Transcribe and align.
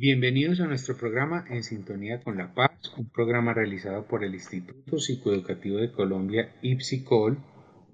Bienvenidos 0.00 0.60
a 0.60 0.66
nuestro 0.68 0.96
programa 0.96 1.44
En 1.50 1.64
Sintonía 1.64 2.20
con 2.20 2.36
la 2.38 2.54
Paz, 2.54 2.70
un 2.96 3.08
programa 3.08 3.52
realizado 3.52 4.06
por 4.06 4.22
el 4.22 4.32
Instituto 4.32 5.00
Psicoeducativo 5.00 5.78
de 5.78 5.90
Colombia, 5.90 6.54
IPSICOL, 6.62 7.36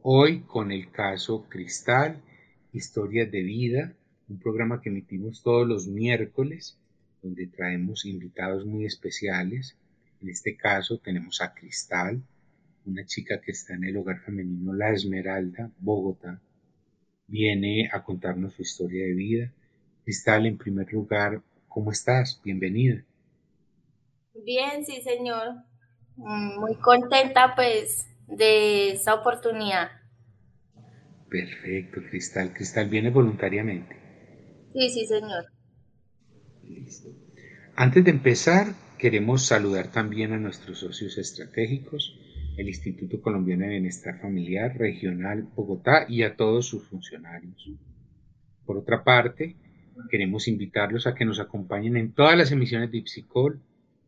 hoy 0.03 0.40
con 0.40 0.71
el 0.71 0.90
caso 0.90 1.48
Cristal, 1.48 2.21
Historias 2.75 3.32
de 3.32 3.43
Vida, 3.43 3.95
un 4.29 4.38
programa 4.38 4.82
que 4.82 4.90
emitimos 4.90 5.43
todos 5.43 5.67
los 5.67 5.88
miércoles, 5.88 6.79
donde 7.23 7.46
traemos 7.46 8.05
invitados 8.05 8.66
muy 8.66 8.84
especiales. 8.84 9.75
En 10.21 10.29
este 10.29 10.59
caso 10.59 10.98
tenemos 10.98 11.41
a 11.41 11.55
Cristal, 11.55 12.23
una 12.84 13.07
chica 13.07 13.41
que 13.41 13.52
está 13.52 13.77
en 13.77 13.84
el 13.84 13.96
hogar 13.96 14.21
femenino 14.21 14.75
La 14.75 14.91
Esmeralda, 14.91 15.71
Bogotá. 15.79 16.39
Viene 17.29 17.89
a 17.91 18.05
contarnos 18.05 18.52
su 18.52 18.61
historia 18.61 19.07
de 19.07 19.14
vida. 19.14 19.52
Cristal, 20.05 20.45
en 20.45 20.59
primer 20.59 20.93
lugar, 20.93 21.41
¿Cómo 21.75 21.91
estás? 21.91 22.41
Bienvenida. 22.45 23.05
Bien, 24.45 24.87
sí, 24.87 25.02
señor. 25.02 25.56
Mm, 26.15 26.60
muy 26.60 26.77
contenta, 26.77 27.56
pues, 27.56 28.06
de 28.28 28.92
esta 28.92 29.15
oportunidad. 29.15 29.88
Perfecto, 31.29 32.01
Cristal. 32.09 32.52
Cristal 32.55 32.88
viene 32.88 33.10
voluntariamente. 33.10 33.96
Sí, 34.73 34.88
sí, 34.88 35.06
señor. 35.09 35.46
Listo. 36.62 37.09
Antes 37.74 38.04
de 38.04 38.12
empezar, 38.12 38.68
queremos 38.96 39.45
saludar 39.45 39.91
también 39.91 40.32
a 40.32 40.38
nuestros 40.38 40.79
socios 40.79 41.18
estratégicos, 41.18 42.16
el 42.56 42.68
Instituto 42.68 43.20
Colombiano 43.20 43.65
de 43.65 43.70
Bienestar 43.70 44.20
Familiar 44.20 44.79
Regional 44.79 45.48
Bogotá 45.56 46.06
y 46.09 46.23
a 46.23 46.37
todos 46.37 46.68
sus 46.68 46.87
funcionarios. 46.87 47.68
Por 48.65 48.77
otra 48.77 49.02
parte, 49.02 49.56
queremos 50.11 50.48
invitarlos 50.48 51.07
a 51.07 51.15
que 51.15 51.25
nos 51.25 51.41
acompañen 51.41 51.97
en 51.97 52.12
todas 52.12 52.37
las 52.37 52.52
emisiones 52.52 52.91
de 52.91 52.98
Ipsicol, 52.98 53.61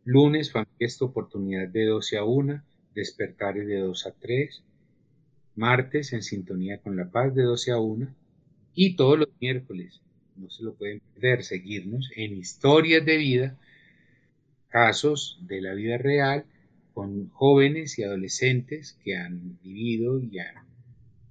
lunes, 0.05 0.53
familia 0.53 0.89
oportunidad 1.01 1.69
de 1.69 1.85
12 1.85 2.19
a 2.19 2.25
1, 2.25 2.63
despertares 2.95 3.67
de 3.67 3.79
2 3.79 4.07
a 4.07 4.13
3, 4.13 4.63
martes 5.57 6.13
en 6.13 6.23
sintonía 6.23 6.79
con 6.79 6.97
la 6.97 7.11
paz 7.11 7.35
de 7.35 7.43
12 7.43 7.73
a 7.73 7.79
1 7.79 8.15
y 8.75 8.97
todos 8.97 9.19
los 9.19 9.29
miércoles, 9.41 10.01
no 10.37 10.51
se 10.51 10.63
lo 10.63 10.75
pueden 10.75 11.01
perder, 11.15 11.45
seguirnos 11.45 12.11
en 12.15 12.37
historias 12.37 13.05
de 13.05 13.17
vida, 13.17 13.59
casos 14.69 15.39
de 15.43 15.63
la 15.63 15.75
vida 15.75 15.99
real 15.99 16.45
con 16.93 17.29
jóvenes 17.31 17.99
y 17.99 18.05
adolescentes 18.05 18.99
que 19.03 19.17
han 19.17 19.59
vivido 19.63 20.21
y 20.21 20.39
han 20.39 20.67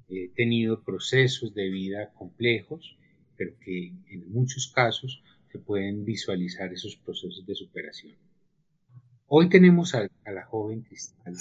eh, 0.10 0.30
tenido 0.36 0.84
procesos 0.84 1.54
de 1.54 1.70
vida 1.70 2.12
complejos 2.14 2.98
pero 3.38 3.58
que 3.60 3.94
en 4.10 4.32
muchos 4.32 4.72
casos 4.74 5.22
se 5.52 5.60
pueden 5.60 6.06
visualizar 6.06 6.72
esos 6.74 6.96
procesos 6.96 7.46
de 7.46 7.56
superación. 7.56 8.16
Hoy 9.28 9.50
tenemos 9.50 9.96
a, 9.96 10.08
la 10.26 10.46
joven 10.46 10.82
Cristal 10.82 11.34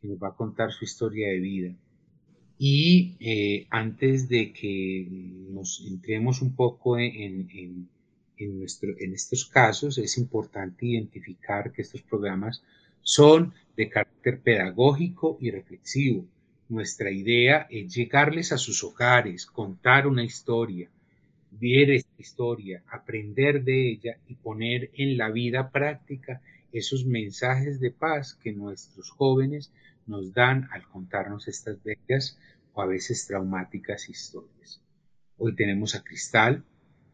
que 0.00 0.08
nos 0.08 0.18
va 0.18 0.28
a 0.28 0.34
contar 0.34 0.72
su 0.72 0.84
historia 0.84 1.28
de 1.28 1.38
vida. 1.38 1.74
Y 2.58 3.16
eh, 3.20 3.66
antes 3.70 4.28
de 4.28 4.52
que 4.52 5.06
nos 5.50 5.84
entremos 5.86 6.42
un 6.42 6.54
poco 6.56 6.98
en, 6.98 7.88
estos 8.36 9.46
casos, 9.46 9.98
es 9.98 10.18
importante 10.18 10.86
identificar 10.86 11.72
que 11.72 11.82
estos 11.82 12.02
programas 12.02 12.62
son 13.02 13.54
de 13.76 13.88
carácter 13.88 14.40
pedagógico 14.40 15.38
y 15.40 15.50
reflexivo. 15.50 16.26
Nuestra 16.68 17.10
idea 17.10 17.66
es 17.70 17.94
llegarles 17.94 18.50
a 18.52 18.58
sus 18.58 18.82
hogares, 18.82 19.46
contar 19.46 20.06
una 20.06 20.24
historia, 20.24 20.90
ver 21.60 21.90
esta 21.90 22.14
historia, 22.18 22.82
aprender 22.90 23.62
de 23.62 23.90
ella 23.90 24.16
y 24.26 24.34
poner 24.34 24.90
en 24.94 25.18
la 25.18 25.30
vida 25.30 25.70
práctica 25.70 26.40
esos 26.72 27.04
mensajes 27.04 27.78
de 27.80 27.90
paz 27.90 28.34
que 28.34 28.52
nuestros 28.52 29.10
jóvenes 29.10 29.72
nos 30.06 30.32
dan 30.32 30.68
al 30.72 30.88
contarnos 30.88 31.48
estas 31.48 31.82
bellas 31.82 32.38
o 32.72 32.80
a 32.82 32.86
veces 32.86 33.26
traumáticas 33.26 34.08
historias. 34.08 34.80
Hoy 35.36 35.54
tenemos 35.54 35.94
a 35.94 36.02
Cristal 36.02 36.64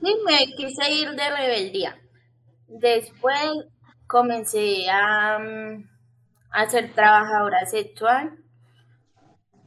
sí, 0.00 0.16
me 0.24 0.46
quise 0.56 0.90
ir 0.92 1.10
de 1.10 1.30
rebeldía. 1.30 2.00
Después 2.68 3.50
comencé 4.06 4.88
a, 4.88 5.38
a 6.52 6.70
ser 6.70 6.94
trabajadora 6.94 7.66
sexual 7.66 8.45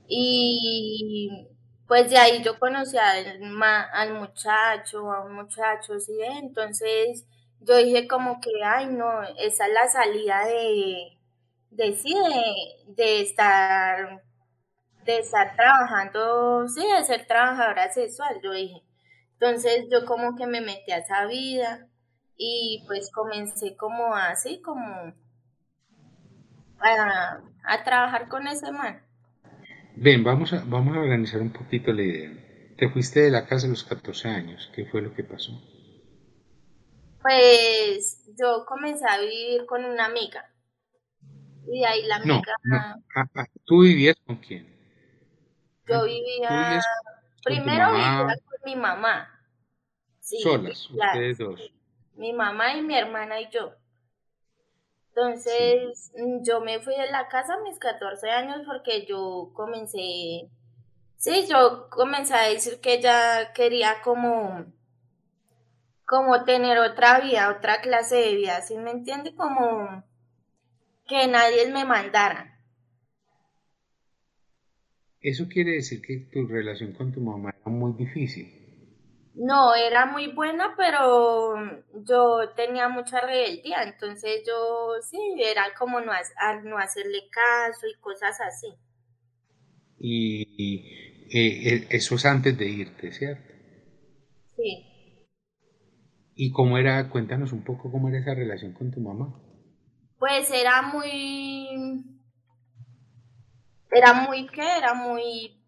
y 0.09 1.47
pues 1.87 2.09
de 2.09 2.17
ahí 2.17 2.43
yo 2.43 2.59
conocí 2.59 2.97
al, 2.97 3.41
al 3.93 4.13
muchacho, 4.13 5.11
a 5.11 5.21
un 5.25 5.33
muchacho, 5.35 5.99
¿sí? 5.99 6.13
Entonces 6.21 7.25
yo 7.61 7.77
dije 7.77 8.07
como 8.07 8.39
que, 8.41 8.51
ay, 8.65 8.87
no, 8.87 9.23
esa 9.39 9.67
es 9.67 9.73
la 9.73 9.87
salida 9.89 10.45
de, 10.45 11.17
de 11.71 11.93
sí, 11.95 12.15
de, 12.87 13.21
estar, 13.21 14.23
de 15.05 15.19
estar 15.19 15.55
trabajando, 15.55 16.67
sí, 16.69 16.85
de 16.97 17.03
ser 17.05 17.27
trabajadora 17.27 17.91
sexual, 17.91 18.39
yo 18.43 18.51
dije. 18.53 18.83
Entonces 19.33 19.87
yo 19.91 20.05
como 20.05 20.35
que 20.35 20.47
me 20.47 20.61
metí 20.61 20.91
a 20.91 20.99
esa 20.99 21.25
vida 21.27 21.87
y 22.37 22.83
pues 22.87 23.11
comencé 23.11 23.75
como 23.77 24.15
así, 24.15 24.61
como 24.61 25.13
a, 26.79 27.41
a 27.63 27.83
trabajar 27.83 28.27
con 28.27 28.47
ese 28.47 28.71
man. 28.71 29.01
Ven, 30.01 30.23
vamos 30.23 30.53
a, 30.53 30.63
vamos 30.65 30.95
a 30.95 31.01
organizar 31.01 31.41
un 31.41 31.51
poquito 31.51 31.91
la 31.91 32.03
idea. 32.03 32.31
Te 32.77 32.89
fuiste 32.89 33.19
de 33.19 33.31
la 33.31 33.45
casa 33.45 33.67
a 33.67 33.69
los 33.69 33.83
14 33.83 34.29
años. 34.29 34.71
¿Qué 34.73 34.85
fue 34.85 35.01
lo 35.01 35.13
que 35.13 35.25
pasó? 35.25 35.51
Pues 37.21 38.23
yo 38.39 38.65
comencé 38.65 39.05
a 39.05 39.19
vivir 39.19 39.65
con 39.65 39.83
una 39.83 40.05
amiga. 40.05 40.49
Y 41.67 41.83
ahí 41.83 42.03
la 42.07 42.15
amiga. 42.15 42.53
No, 42.63 42.77
ah, 42.77 42.95
ah, 43.35 43.45
¿Tú 43.65 43.81
vivías 43.81 44.15
con 44.25 44.37
quién? 44.37 44.73
Yo 45.85 46.05
vivía. 46.05 46.81
Primero 47.43 47.91
vivía 47.91 48.37
con 48.45 48.59
mi 48.63 48.75
mamá. 48.77 49.27
Solas, 50.21 50.89
ustedes 50.91 51.39
dos. 51.39 51.73
Mi 52.15 52.31
mamá 52.31 52.73
y 52.73 52.81
mi 52.83 52.95
hermana 52.95 53.41
y 53.41 53.49
yo. 53.51 53.73
Entonces, 55.09 56.11
mm, 56.15 56.43
yo 56.43 56.61
me 56.61 56.79
fui 56.79 56.95
de 56.95 57.11
la 57.11 57.27
casa 57.27 57.55
a 57.55 57.61
mis 57.61 57.77
14 57.79 58.29
años 58.29 58.61
porque 58.65 59.05
yo 59.05 59.51
comencé, 59.53 60.49
Sí, 61.19 61.47
yo 61.49 61.89
comencé 61.89 62.33
a 62.33 62.47
decir 62.47 62.79
que 62.79 62.93
ella 62.93 63.51
quería 63.53 63.95
como, 64.05 64.65
como 66.05 66.45
tener 66.45 66.77
otra 66.77 67.19
vida, 67.19 67.51
otra 67.51 67.81
clase 67.81 68.15
de 68.15 68.35
vida, 68.35 68.61
¿sí 68.61 68.77
me 68.77 68.91
entiende? 68.91 69.35
Como 69.35 70.01
que 71.05 71.27
nadie 71.27 71.69
me 71.73 71.83
mandara. 71.83 72.57
Eso 75.19 75.49
quiere 75.49 75.73
decir 75.73 76.01
que 76.01 76.19
tu 76.31 76.47
relación 76.47 76.93
con 76.93 77.11
tu 77.11 77.19
mamá 77.19 77.49
era 77.49 77.69
muy 77.69 77.91
difícil. 77.97 78.58
No, 79.41 79.73
era 79.73 80.05
muy 80.05 80.27
buena, 80.33 80.73
pero 80.75 81.55
yo 81.93 82.49
tenía 82.57 82.89
mucha 82.89 83.21
rebeldía, 83.21 83.83
entonces 83.83 84.43
yo 84.45 84.95
sí, 85.01 85.17
era 85.41 85.63
como 85.77 86.01
no, 86.01 86.11
no 86.65 86.77
hacerle 86.77 87.29
caso 87.31 87.87
y 87.87 87.97
cosas 88.01 88.37
así. 88.41 88.67
Y, 89.97 90.83
eh, 91.31 91.87
e, 91.89 91.95
eso 91.95 92.15
es 92.15 92.25
antes 92.25 92.57
de 92.57 92.67
irte, 92.67 93.13
¿cierto? 93.13 93.53
Sí. 94.57 95.25
¿Y 96.35 96.51
cómo 96.51 96.77
era? 96.77 97.09
Cuéntanos 97.09 97.53
un 97.53 97.63
poco 97.63 97.89
cómo 97.89 98.09
era 98.09 98.19
esa 98.19 98.35
relación 98.35 98.73
con 98.73 98.91
tu 98.91 98.99
mamá. 98.99 99.39
Pues 100.17 100.51
era 100.51 100.81
muy... 100.81 102.03
Era 103.89 104.13
muy, 104.15 104.47
¿qué? 104.47 104.77
Era 104.77 104.93
muy 104.93 105.58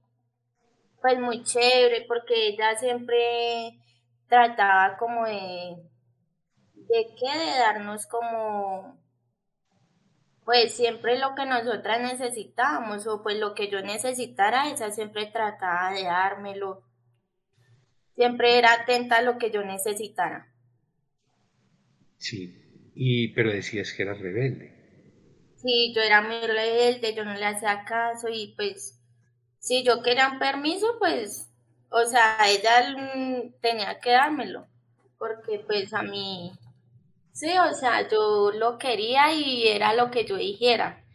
pues 1.01 1.19
muy 1.19 1.43
chévere 1.43 2.05
porque 2.07 2.47
ella 2.49 2.75
siempre 2.77 3.79
trataba 4.27 4.97
como 4.97 5.25
de, 5.25 5.75
de 6.73 7.05
qué, 7.19 7.37
de 7.39 7.59
darnos 7.59 8.05
como, 8.07 8.97
pues 10.45 10.73
siempre 10.73 11.17
lo 11.19 11.35
que 11.35 11.45
nosotras 11.45 12.01
necesitábamos 12.01 13.07
o 13.07 13.23
pues 13.23 13.37
lo 13.39 13.53
que 13.55 13.69
yo 13.69 13.81
necesitara, 13.81 14.69
ella 14.69 14.91
siempre 14.91 15.27
trataba 15.27 15.91
de 15.93 16.03
dármelo. 16.03 16.83
Siempre 18.15 18.57
era 18.57 18.73
atenta 18.73 19.17
a 19.17 19.21
lo 19.21 19.37
que 19.37 19.51
yo 19.51 19.63
necesitara. 19.63 20.47
Sí, 22.17 22.91
y 22.95 23.29
pero 23.33 23.51
decías 23.51 23.91
que 23.93 24.03
eras 24.03 24.19
rebelde. 24.19 24.71
Sí, 25.55 25.93
yo 25.95 26.01
era 26.01 26.21
muy 26.21 26.41
rebelde, 26.41 27.13
yo 27.15 27.23
no 27.23 27.33
le 27.35 27.45
hacía 27.45 27.85
caso 27.85 28.27
y 28.29 28.53
pues 28.57 29.00
si 29.61 29.83
yo 29.83 30.01
quería 30.01 30.29
un 30.29 30.39
permiso, 30.39 30.87
pues, 30.99 31.47
o 31.89 32.03
sea, 32.05 32.37
ella 32.49 32.95
mm, 32.97 33.61
tenía 33.61 33.99
que 33.99 34.11
dármelo, 34.11 34.67
porque 35.17 35.63
pues 35.65 35.93
a 35.93 36.01
mí, 36.01 36.51
sí, 37.31 37.49
o 37.69 37.73
sea, 37.73 38.09
yo 38.09 38.51
lo 38.51 38.77
quería 38.77 39.33
y 39.33 39.67
era 39.67 39.93
lo 39.93 40.09
que 40.09 40.25
yo 40.25 40.35
dijera. 40.35 41.05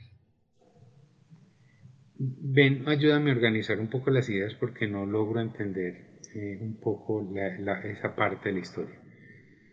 Ven, 2.18 2.88
ayúdame 2.88 3.30
a 3.30 3.34
organizar 3.34 3.80
un 3.80 3.90
poco 3.90 4.10
las 4.10 4.28
ideas 4.28 4.54
porque 4.54 4.86
no 4.86 5.04
logro 5.04 5.40
entender 5.40 6.20
eh, 6.34 6.58
un 6.60 6.76
poco 6.76 7.28
esa 7.84 8.14
parte 8.14 8.48
de 8.48 8.54
la 8.54 8.60
historia. 8.60 8.98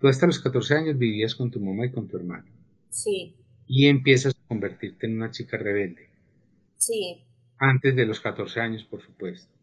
Tú 0.02 0.08
hasta 0.08 0.26
los 0.26 0.40
14 0.40 0.76
años 0.76 0.98
vivías 0.98 1.36
con 1.36 1.52
tu 1.52 1.62
mamá 1.62 1.86
y 1.86 1.92
con 1.92 2.08
tu 2.08 2.18
hermano. 2.18 2.52
Sí. 2.90 3.36
Y 3.68 3.86
empiezas 3.88 4.34
a 4.36 4.48
convertirte 4.48 5.06
en 5.06 5.16
una 5.18 5.32
chica 5.32 5.58
rebelde. 5.58 6.10
Sí. 6.78 7.24
Antes 7.58 7.96
de 7.96 8.06
los 8.06 8.20
14 8.20 8.60
años, 8.60 8.84
por 8.84 9.02
supuesto. 9.02 9.54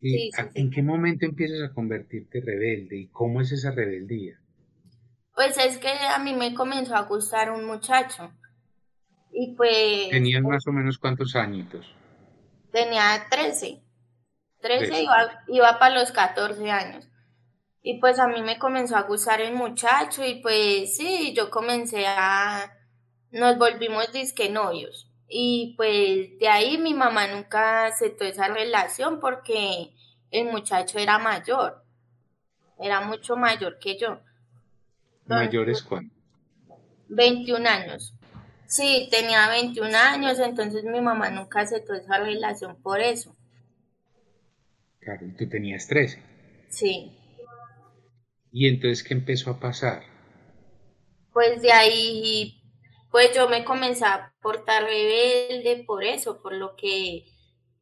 ¿Y 0.00 0.30
¿En 0.54 0.70
qué 0.70 0.82
momento 0.82 1.24
empiezas 1.24 1.62
a 1.62 1.72
convertirte 1.72 2.40
rebelde 2.40 2.96
y 2.96 3.06
cómo 3.08 3.40
es 3.40 3.52
esa 3.52 3.70
rebeldía? 3.70 4.40
Pues 5.34 5.56
es 5.58 5.78
que 5.78 5.88
a 5.90 6.18
mí 6.18 6.34
me 6.34 6.54
comenzó 6.54 6.96
a 6.96 7.02
gustar 7.02 7.50
un 7.50 7.64
muchacho. 7.64 8.32
Y 9.32 9.54
pues... 9.54 10.10
¿Tenías 10.10 10.42
más 10.42 10.66
o 10.66 10.72
menos 10.72 10.98
cuántos 10.98 11.36
añitos? 11.36 11.86
Tenía 12.72 13.26
13. 13.30 13.80
13, 14.60 15.02
Iba, 15.02 15.44
iba 15.48 15.78
para 15.78 15.94
los 15.94 16.10
14 16.10 16.70
años. 16.70 17.08
Y 17.82 17.98
pues 18.00 18.18
a 18.18 18.28
mí 18.28 18.42
me 18.42 18.58
comenzó 18.58 18.96
a 18.96 19.02
gustar 19.02 19.40
el 19.40 19.54
muchacho 19.54 20.24
y 20.24 20.40
pues 20.42 20.96
sí, 20.96 21.32
yo 21.36 21.50
comencé 21.50 22.06
a... 22.06 22.72
Nos 23.30 23.56
volvimos 23.56 24.12
disque 24.12 24.50
novios. 24.50 25.11
Y 25.34 25.72
pues 25.78 26.38
de 26.38 26.46
ahí 26.46 26.76
mi 26.76 26.92
mamá 26.92 27.26
nunca 27.26 27.86
aceptó 27.86 28.24
esa 28.24 28.48
relación 28.48 29.18
porque 29.18 29.94
el 30.30 30.50
muchacho 30.50 30.98
era 30.98 31.18
mayor, 31.18 31.82
era 32.78 33.00
mucho 33.00 33.34
mayor 33.36 33.78
que 33.78 33.98
yo. 33.98 34.20
¿Mayor 35.24 35.70
es 35.70 35.82
cuánto? 35.82 36.14
21 37.08 37.66
años. 37.66 38.14
Sí, 38.66 39.08
tenía 39.10 39.48
21 39.48 39.96
años, 39.96 40.38
entonces 40.38 40.84
mi 40.84 41.00
mamá 41.00 41.30
nunca 41.30 41.60
aceptó 41.60 41.94
esa 41.94 42.18
relación 42.18 42.82
por 42.82 43.00
eso. 43.00 43.34
Claro, 45.00 45.26
y 45.26 45.32
tú 45.32 45.48
tenías 45.48 45.86
13. 45.86 46.22
Sí. 46.68 47.18
¿Y 48.50 48.68
entonces 48.68 49.02
qué 49.02 49.14
empezó 49.14 49.50
a 49.50 49.58
pasar? 49.58 50.02
Pues 51.32 51.62
de 51.62 51.72
ahí 51.72 52.61
pues 53.12 53.34
yo 53.36 53.48
me 53.50 53.64
comencé 53.64 54.06
a 54.06 54.34
portar 54.42 54.84
rebelde 54.84 55.84
por 55.86 56.04
eso, 56.04 56.42
por 56.42 56.54
lo 56.54 56.76
que, 56.76 57.26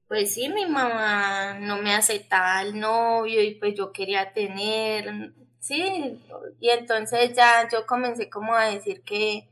pues 0.09 0.35
sí, 0.35 0.49
mi 0.51 0.67
mamá 0.67 1.59
no 1.61 1.79
me 1.79 1.95
aceptaba 1.95 2.59
al 2.59 2.79
novio 2.81 3.43
y 3.43 3.55
pues 3.57 3.75
yo 3.77 3.93
quería 3.93 4.33
tener, 4.35 5.33
sí, 5.61 6.21
y 6.61 6.71
entonces 6.71 7.35
ya 7.37 7.69
yo 7.73 7.87
comencé 7.87 8.31
como 8.31 8.55
a 8.55 8.67
decir 8.67 9.03
que, 9.05 9.49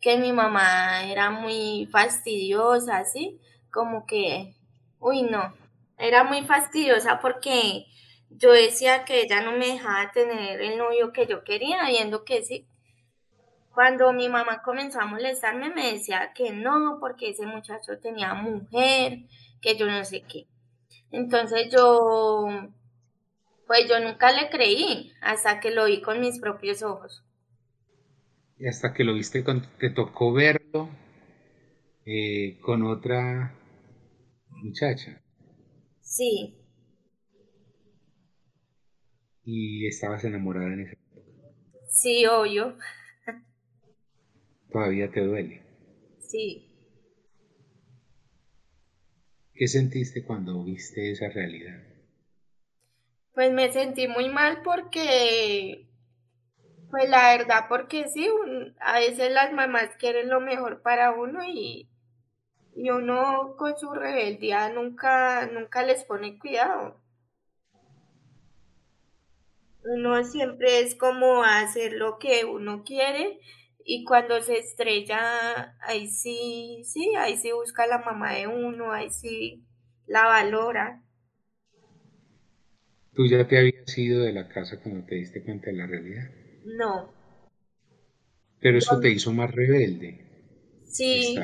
que 0.00 0.16
mi 0.18 0.32
mamá 0.32 1.04
era 1.04 1.30
muy 1.30 1.88
fastidiosa, 1.92 3.04
¿sí? 3.04 3.40
Como 3.72 4.06
que, 4.06 4.54
uy, 5.00 5.22
no, 5.22 5.54
era 5.98 6.24
muy 6.24 6.42
fastidiosa 6.44 7.20
porque 7.20 7.86
yo 8.30 8.52
decía 8.52 9.04
que 9.04 9.22
ella 9.22 9.42
no 9.42 9.52
me 9.52 9.68
dejaba 9.68 10.10
tener 10.12 10.60
el 10.62 10.78
novio 10.78 11.12
que 11.12 11.26
yo 11.26 11.44
quería, 11.44 11.84
viendo 11.88 12.24
que 12.24 12.42
sí, 12.44 12.66
cuando 13.78 14.12
mi 14.12 14.28
mamá 14.28 14.60
comenzó 14.64 15.00
a 15.00 15.06
molestarme, 15.06 15.70
me 15.72 15.92
decía 15.92 16.32
que 16.34 16.50
no, 16.50 16.96
porque 16.98 17.30
ese 17.30 17.46
muchacho 17.46 17.96
tenía 18.00 18.34
mujer, 18.34 19.20
que 19.62 19.76
yo 19.76 19.86
no 19.86 20.04
sé 20.04 20.24
qué. 20.28 20.48
Entonces 21.12 21.68
yo, 21.70 22.48
pues 23.68 23.88
yo 23.88 24.00
nunca 24.00 24.32
le 24.32 24.50
creí 24.50 25.12
hasta 25.20 25.60
que 25.60 25.70
lo 25.70 25.84
vi 25.84 26.02
con 26.02 26.18
mis 26.18 26.40
propios 26.40 26.82
ojos. 26.82 27.24
Y 28.58 28.66
hasta 28.66 28.92
que 28.92 29.04
lo 29.04 29.14
viste, 29.14 29.44
te 29.78 29.90
tocó 29.90 30.32
verlo 30.32 30.88
eh, 32.04 32.58
con 32.60 32.82
otra 32.82 33.54
muchacha. 34.50 35.22
Sí. 36.00 36.56
¿Y 39.44 39.86
estabas 39.86 40.24
enamorada 40.24 40.66
en 40.66 40.80
ese 40.80 40.96
momento? 40.96 41.32
Sí, 41.88 42.26
obvio. 42.26 42.76
¿Todavía 44.70 45.10
te 45.10 45.20
duele? 45.20 45.62
Sí. 46.18 46.64
¿Qué 49.54 49.68
sentiste 49.68 50.24
cuando 50.24 50.64
viste 50.64 51.10
esa 51.10 51.28
realidad? 51.28 51.82
Pues 53.34 53.52
me 53.52 53.72
sentí 53.72 54.06
muy 54.08 54.28
mal 54.28 54.60
porque, 54.62 55.86
pues 56.90 57.08
la 57.08 57.36
verdad, 57.36 57.66
porque 57.68 58.08
sí, 58.08 58.28
a 58.80 58.98
veces 58.98 59.32
las 59.32 59.52
mamás 59.52 59.90
quieren 59.98 60.28
lo 60.28 60.40
mejor 60.40 60.82
para 60.82 61.12
uno 61.12 61.44
y, 61.44 61.88
y 62.74 62.90
uno 62.90 63.54
con 63.56 63.78
su 63.78 63.92
rebeldía 63.92 64.70
nunca, 64.70 65.46
nunca 65.46 65.82
les 65.84 66.04
pone 66.04 66.38
cuidado. 66.38 67.00
Uno 69.84 70.22
siempre 70.24 70.80
es 70.80 70.94
como 70.94 71.42
hacer 71.42 71.92
lo 71.94 72.18
que 72.18 72.44
uno 72.44 72.84
quiere 72.84 73.40
y 73.90 74.04
cuando 74.04 74.38
se 74.42 74.58
estrella, 74.58 75.74
ahí 75.80 76.08
sí, 76.08 76.82
sí, 76.84 77.14
ahí 77.16 77.38
sí 77.38 77.52
busca 77.52 77.86
la 77.86 77.96
mamá 77.96 78.34
de 78.34 78.46
uno, 78.46 78.92
ahí 78.92 79.08
sí 79.08 79.64
la 80.06 80.26
valora. 80.26 81.02
¿Tú 83.14 83.26
ya 83.26 83.48
te 83.48 83.56
habías 83.58 83.96
ido 83.96 84.24
de 84.24 84.34
la 84.34 84.46
casa 84.46 84.78
cuando 84.82 85.06
te 85.06 85.14
diste 85.14 85.42
cuenta 85.42 85.70
de 85.70 85.78
la 85.78 85.86
realidad? 85.86 86.30
No. 86.66 87.10
Pero 88.60 88.76
eso 88.76 89.00
te 89.00 89.08
hizo 89.08 89.32
más 89.32 89.50
rebelde. 89.52 90.20
Sí. 90.84 91.38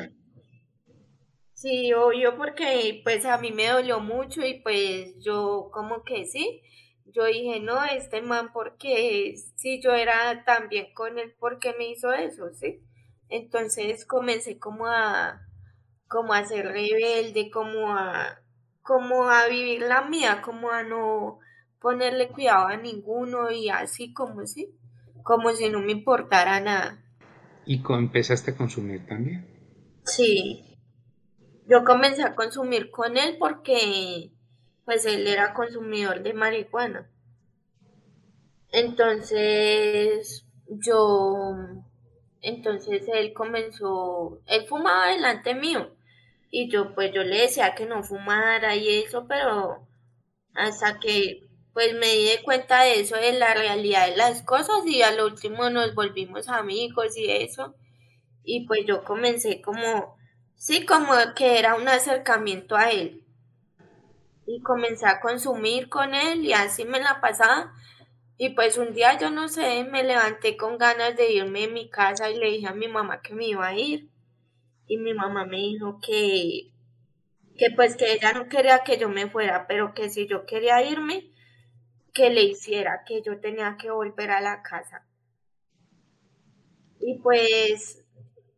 Sí, 1.55 1.93
obvio, 1.93 2.37
porque 2.37 3.01
pues 3.03 3.25
a 3.25 3.39
mí 3.39 3.51
me 3.51 3.69
dolió 3.69 3.99
mucho 3.99 4.45
y 4.45 4.59
pues 4.61 5.15
yo 5.17 5.71
como 5.73 6.03
que 6.03 6.25
sí, 6.25 6.61
yo 7.15 7.25
dije, 7.25 7.61
no, 7.61 7.81
este 7.85 8.21
man, 8.21 8.51
porque 8.51 9.35
si 9.55 9.81
yo 9.81 9.93
era 9.93 10.43
tan 10.43 10.67
bien 10.67 10.93
con 10.93 11.17
él, 11.17 11.33
¿por 11.39 11.59
qué 11.59 11.73
me 11.77 11.89
hizo 11.89 12.11
eso? 12.11 12.53
¿Sí? 12.53 12.81
Entonces 13.29 14.05
comencé 14.05 14.59
como 14.59 14.87
a, 14.87 15.41
como 16.09 16.33
a 16.33 16.43
ser 16.43 16.67
rebelde, 16.67 17.49
como 17.49 17.95
a, 17.95 18.41
como 18.81 19.29
a 19.29 19.47
vivir 19.47 19.81
la 19.83 20.01
mía, 20.01 20.41
como 20.43 20.69
a 20.69 20.83
no 20.83 21.39
ponerle 21.79 22.27
cuidado 22.27 22.67
a 22.67 22.77
ninguno 22.77 23.49
y 23.49 23.69
así 23.69 24.11
como 24.11 24.45
si, 24.45 24.75
como 25.23 25.51
si 25.51 25.69
no 25.69 25.79
me 25.79 25.93
importara 25.93 26.59
nada. 26.59 27.01
¿Y 27.65 27.81
empezaste 27.87 28.51
a 28.51 28.57
consumir 28.57 29.05
también? 29.07 29.47
Sí. 30.03 30.77
Yo 31.67 31.83
comencé 31.85 32.23
a 32.23 32.35
consumir 32.35 32.91
con 32.91 33.17
él 33.17 33.37
porque 33.39 34.34
pues 34.85 35.05
él 35.05 35.27
era 35.27 35.53
consumidor 35.53 36.21
de 36.23 36.33
marihuana. 36.33 37.09
Entonces 38.71 40.45
yo, 40.67 41.55
entonces 42.41 43.03
él 43.13 43.33
comenzó, 43.33 44.41
él 44.47 44.65
fumaba 44.67 45.07
delante 45.07 45.55
mío 45.55 45.95
y 46.51 46.69
yo 46.69 46.93
pues 46.93 47.11
yo 47.13 47.23
le 47.23 47.41
decía 47.41 47.75
que 47.75 47.85
no 47.85 48.03
fumara 48.03 48.75
y 48.75 49.03
eso, 49.03 49.25
pero 49.27 49.87
hasta 50.53 50.99
que 50.99 51.41
pues 51.73 51.93
me 51.93 52.07
di 52.07 52.25
de 52.27 52.41
cuenta 52.43 52.83
de 52.83 53.01
eso, 53.01 53.17
de 53.17 53.33
la 53.33 53.53
realidad 53.53 54.09
de 54.09 54.15
las 54.15 54.41
cosas 54.43 54.85
y 54.85 55.01
al 55.01 55.19
último 55.19 55.69
nos 55.69 55.93
volvimos 55.93 56.47
amigos 56.47 57.17
y 57.17 57.29
eso. 57.29 57.75
Y 58.45 58.65
pues 58.65 58.85
yo 58.87 59.03
comencé 59.03 59.61
como, 59.61 60.15
sí, 60.55 60.85
como 60.85 61.11
que 61.35 61.59
era 61.59 61.75
un 61.75 61.89
acercamiento 61.89 62.77
a 62.77 62.91
él. 62.91 63.24
Y 64.45 64.61
comencé 64.61 65.05
a 65.07 65.19
consumir 65.19 65.89
con 65.89 66.13
él 66.13 66.45
y 66.45 66.53
así 66.53 66.85
me 66.85 66.99
la 66.99 67.19
pasaba. 67.21 67.73
Y 68.37 68.49
pues 68.49 68.77
un 68.77 68.93
día 68.93 69.17
yo 69.17 69.29
no 69.29 69.47
sé, 69.47 69.83
me 69.85 70.03
levanté 70.03 70.57
con 70.57 70.77
ganas 70.77 71.15
de 71.15 71.31
irme 71.31 71.65
a 71.65 71.69
mi 71.69 71.89
casa 71.89 72.29
y 72.29 72.37
le 72.37 72.51
dije 72.51 72.67
a 72.67 72.73
mi 72.73 72.87
mamá 72.87 73.21
que 73.21 73.33
me 73.33 73.47
iba 73.47 73.67
a 73.67 73.75
ir. 73.75 74.09
Y 74.87 74.97
mi 74.97 75.13
mamá 75.13 75.45
me 75.45 75.57
dijo 75.57 75.99
que, 75.99 76.71
que 77.57 77.71
pues 77.75 77.95
que 77.95 78.13
ella 78.13 78.33
no 78.33 78.49
quería 78.49 78.83
que 78.83 78.97
yo 78.97 79.09
me 79.09 79.29
fuera, 79.29 79.65
pero 79.67 79.93
que 79.93 80.09
si 80.09 80.27
yo 80.27 80.45
quería 80.45 80.83
irme, 80.83 81.31
que 82.13 82.29
le 82.29 82.43
hiciera, 82.43 83.03
que 83.05 83.21
yo 83.21 83.39
tenía 83.39 83.77
que 83.77 83.89
volver 83.91 84.31
a 84.31 84.41
la 84.41 84.61
casa. 84.61 85.05
Y 86.99 87.19
pues 87.19 88.04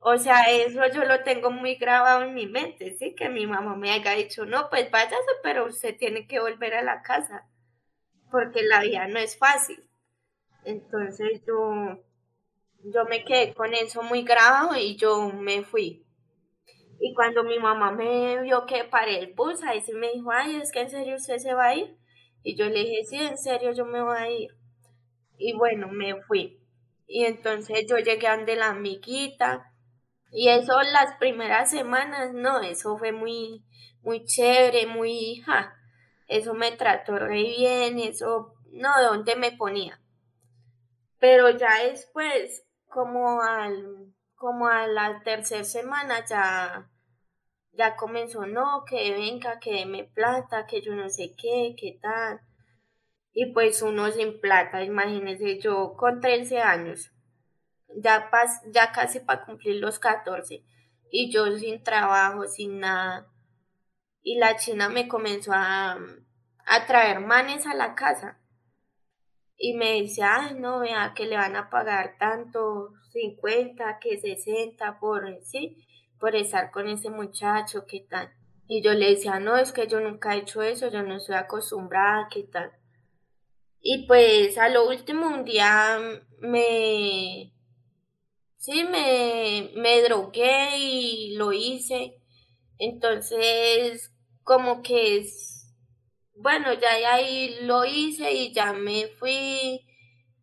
o 0.09 0.17
sea, 0.17 0.43
eso 0.43 0.79
yo 0.93 1.03
lo 1.03 1.21
tengo 1.23 1.51
muy 1.51 1.75
grabado 1.75 2.23
en 2.23 2.33
mi 2.33 2.47
mente, 2.47 2.95
sí, 2.97 3.13
que 3.13 3.27
mi 3.27 3.45
mamá 3.45 3.75
me 3.75 3.91
haya 3.91 4.13
dicho, 4.13 4.45
no, 4.45 4.69
pues 4.69 4.89
váyase, 4.89 5.17
pero 5.43 5.65
usted 5.65 5.97
tiene 5.97 6.27
que 6.27 6.39
volver 6.39 6.75
a 6.75 6.81
la 6.81 7.01
casa, 7.01 7.45
porque 8.31 8.63
la 8.63 8.79
vida 8.79 9.05
no 9.09 9.19
es 9.19 9.37
fácil. 9.37 9.83
Entonces 10.63 11.41
yo, 11.45 12.01
yo 12.85 13.05
me 13.09 13.25
quedé 13.25 13.53
con 13.53 13.73
eso 13.73 14.01
muy 14.01 14.23
grabado 14.23 14.77
y 14.77 14.95
yo 14.95 15.29
me 15.29 15.63
fui. 15.63 16.05
Y 17.01 17.13
cuando 17.13 17.43
mi 17.43 17.59
mamá 17.59 17.91
me 17.91 18.41
vio 18.43 18.65
que 18.65 18.85
paré 18.85 19.19
el 19.19 19.33
bus, 19.33 19.61
ahí 19.63 19.81
sí 19.81 19.91
me 19.91 20.13
dijo, 20.13 20.31
ay, 20.31 20.55
es 20.55 20.71
que 20.71 20.83
en 20.83 20.89
serio 20.89 21.15
usted 21.17 21.37
se 21.37 21.53
va 21.53 21.67
a 21.67 21.75
ir. 21.75 21.97
Y 22.43 22.55
yo 22.55 22.69
le 22.69 22.79
dije, 22.79 23.03
sí, 23.03 23.17
en 23.17 23.37
serio 23.37 23.73
yo 23.73 23.85
me 23.85 24.01
voy 24.01 24.17
a 24.17 24.29
ir. 24.29 24.51
Y 25.37 25.51
bueno, 25.51 25.89
me 25.89 26.21
fui. 26.23 26.61
Y 27.07 27.25
entonces 27.25 27.85
yo 27.89 27.97
llegué 27.97 28.27
ante 28.27 28.55
la 28.55 28.69
amiguita 28.69 29.73
y 30.31 30.49
eso 30.49 30.81
las 30.81 31.15
primeras 31.17 31.69
semanas, 31.69 32.33
no, 32.33 32.61
eso 32.61 32.97
fue 32.97 33.11
muy, 33.11 33.63
muy 34.01 34.25
chévere, 34.25 34.87
muy, 34.87 35.41
ja, 35.45 35.73
eso 36.27 36.53
me 36.53 36.71
trató 36.73 37.17
re 37.17 37.43
bien, 37.43 37.99
eso, 37.99 38.53
no, 38.71 38.89
¿dónde 39.01 39.35
me 39.35 39.51
ponía? 39.53 39.99
Pero 41.19 41.49
ya 41.49 41.83
después, 41.83 42.65
como 42.87 43.41
al, 43.41 44.13
como 44.35 44.67
a 44.67 44.87
la 44.87 45.21
tercera 45.23 45.63
semana 45.63 46.25
ya, 46.25 46.89
ya 47.71 47.95
comenzó, 47.95 48.45
no, 48.45 48.83
que 48.85 49.11
venga, 49.13 49.59
que 49.59 49.71
deme 49.73 50.03
plata, 50.03 50.67
que 50.67 50.81
yo 50.81 50.93
no 50.93 51.09
sé 51.09 51.33
qué, 51.35 51.75
qué 51.79 51.99
tal. 52.01 52.41
Y 53.33 53.53
pues 53.53 53.81
uno 53.81 54.11
sin 54.11 54.39
plata, 54.41 54.83
imagínense, 54.83 55.59
yo 55.59 55.95
con 55.95 56.21
13 56.21 56.59
años, 56.59 57.11
ya, 57.95 58.29
ya 58.71 58.91
casi 58.91 59.19
para 59.19 59.45
cumplir 59.45 59.77
los 59.77 59.99
14 59.99 60.63
y 61.11 61.31
yo 61.31 61.57
sin 61.57 61.83
trabajo, 61.83 62.47
sin 62.47 62.79
nada. 62.79 63.27
Y 64.21 64.37
la 64.37 64.57
china 64.57 64.89
me 64.89 65.07
comenzó 65.07 65.51
a, 65.53 65.97
a 66.65 66.85
traer 66.85 67.21
manes 67.21 67.65
a 67.65 67.73
la 67.73 67.95
casa. 67.95 68.39
Y 69.57 69.73
me 69.73 69.93
dice, 69.93 70.21
ay, 70.23 70.55
no, 70.55 70.79
vea 70.79 71.13
que 71.15 71.25
le 71.25 71.37
van 71.37 71.55
a 71.55 71.69
pagar 71.69 72.17
tanto, 72.19 72.93
50, 73.11 73.99
que 73.99 74.19
60 74.19 74.99
por, 74.99 75.41
sí, 75.41 75.83
por 76.19 76.35
estar 76.35 76.71
con 76.71 76.87
ese 76.87 77.09
muchacho, 77.09 77.85
¿qué 77.87 78.05
tal? 78.07 78.31
Y 78.67 78.83
yo 78.83 78.93
le 78.93 79.11
decía, 79.11 79.39
no, 79.39 79.57
es 79.57 79.71
que 79.71 79.87
yo 79.87 79.99
nunca 79.99 80.35
he 80.35 80.39
hecho 80.39 80.61
eso, 80.61 80.89
yo 80.89 81.01
no 81.01 81.15
estoy 81.15 81.35
acostumbrada, 81.35 82.27
¿qué 82.29 82.43
tal? 82.43 82.71
Y 83.81 84.05
pues 84.05 84.57
a 84.57 84.69
lo 84.69 84.87
último 84.87 85.27
un 85.27 85.45
día 85.45 85.97
me, 86.39 87.53
sí, 88.57 88.83
me, 88.83 89.71
me 89.75 90.01
drogué 90.03 90.77
y 90.77 91.35
lo 91.35 91.53
hice. 91.53 92.17
Entonces, 92.79 94.11
como 94.43 94.81
que 94.83 95.19
es, 95.19 95.73
bueno, 96.35 96.73
ya 96.73 96.89
ahí 97.15 97.57
lo 97.63 97.85
hice 97.85 98.31
y 98.33 98.53
ya 98.53 98.73
me 98.73 99.07
fui 99.19 99.81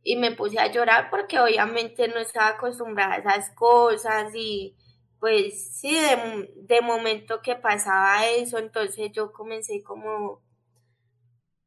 y 0.03 0.17
me 0.17 0.33
puse 0.33 0.59
a 0.61 0.71
llorar 0.73 1.11
porque 1.11 1.41
obviamente 1.41 2.09
no 2.09 2.19
estaba 2.21 2.49
acostumbrada 2.51 3.15
a 3.17 3.19
esas 3.19 3.51
cosas 3.57 4.33
y 4.35 4.77
pues 5.21 5.79
sí, 5.81 5.95
de, 5.95 6.51
de 6.57 6.81
momento 6.83 7.43
que 7.43 7.57
pasaba 7.57 8.27
eso, 8.29 8.59
entonces 8.59 9.13
yo 9.13 9.33
comencé 9.33 9.83
como, 9.83 10.43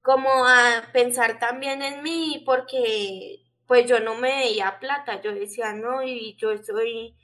como 0.01 0.29
a 0.47 0.83
pensar 0.93 1.39
también 1.39 1.81
en 1.81 2.01
mí 2.03 2.41
porque 2.45 3.43
pues 3.67 3.86
yo 3.88 4.00
no 4.00 4.15
me 4.15 4.29
veía 4.29 4.79
plata, 4.79 5.21
yo 5.21 5.33
decía, 5.33 5.74
no, 5.74 6.01
y 6.01 6.36
yo 6.38 6.51
estoy 6.51 7.15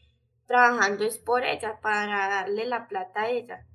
trabajando 0.46 1.06
es 1.06 1.18
por 1.18 1.44
ella, 1.44 1.80
para 1.82 2.30
darle 2.30 2.66
la 2.66 2.88
plata 2.88 3.22
a 3.22 3.30
ella. 3.30 3.66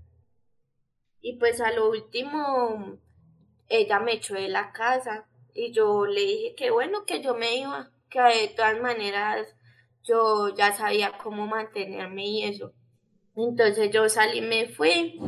Y 1.20 1.38
pues 1.38 1.60
a 1.60 1.72
lo 1.72 1.88
último, 1.88 2.98
ella 3.68 3.98
me 4.00 4.14
echó 4.14 4.34
de 4.34 4.48
la 4.48 4.72
casa 4.72 5.26
y 5.54 5.72
yo 5.72 6.06
le 6.06 6.20
dije 6.20 6.54
que 6.54 6.70
bueno, 6.70 7.04
que 7.04 7.22
yo 7.22 7.34
me 7.34 7.56
iba, 7.56 7.90
que 8.10 8.20
de 8.20 8.48
todas 8.54 8.80
maneras 8.80 9.48
yo 10.04 10.54
ya 10.54 10.72
sabía 10.72 11.12
cómo 11.18 11.46
mantenerme 11.46 12.26
y 12.26 12.44
eso. 12.44 12.72
Entonces 13.34 13.90
yo 13.90 14.08
salí, 14.08 14.40
me 14.40 14.68
fui 14.68 15.18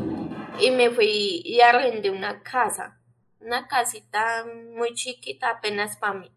y 0.61 0.71
me 0.71 0.91
fui 0.91 1.43
y 1.45 1.61
arrendé 1.61 2.11
una 2.11 2.43
casa, 2.43 3.01
una 3.41 3.67
casita 3.67 4.47
muy 4.75 4.95
chiquita 4.95 5.51
apenas 5.51 5.97
para 5.97 6.15
mí. 6.15 6.33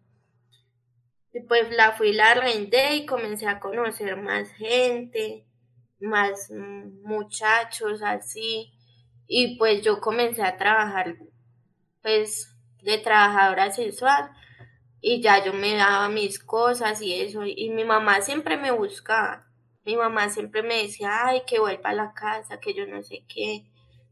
Y 1.34 1.40
pues 1.40 1.68
la 1.72 1.92
fui, 1.92 2.12
la 2.12 2.30
arrendé 2.30 2.94
y 2.94 3.06
comencé 3.06 3.48
a 3.48 3.58
conocer 3.58 4.16
más 4.16 4.48
gente, 4.50 5.44
más 5.98 6.48
muchachos 7.02 8.02
así. 8.02 8.72
Y 9.26 9.58
pues 9.58 9.82
yo 9.82 10.00
comencé 10.00 10.42
a 10.44 10.56
trabajar 10.56 11.16
pues 12.02 12.54
de 12.82 12.98
trabajadora 12.98 13.72
sexual 13.72 14.30
y 15.00 15.20
ya 15.20 15.44
yo 15.44 15.52
me 15.52 15.74
daba 15.74 16.08
mis 16.08 16.38
cosas 16.38 17.02
y 17.02 17.20
eso. 17.20 17.44
Y 17.44 17.68
mi 17.70 17.84
mamá 17.84 18.20
siempre 18.20 18.56
me 18.56 18.70
buscaba. 18.70 19.48
Mi 19.84 19.96
mamá 19.96 20.28
siempre 20.28 20.62
me 20.62 20.84
decía, 20.84 21.26
ay, 21.26 21.42
que 21.48 21.58
vuelva 21.58 21.90
a 21.90 21.94
la 21.94 22.14
casa, 22.14 22.60
que 22.60 22.74
yo 22.74 22.86
no 22.86 23.02
sé 23.02 23.24
qué. 23.26 23.66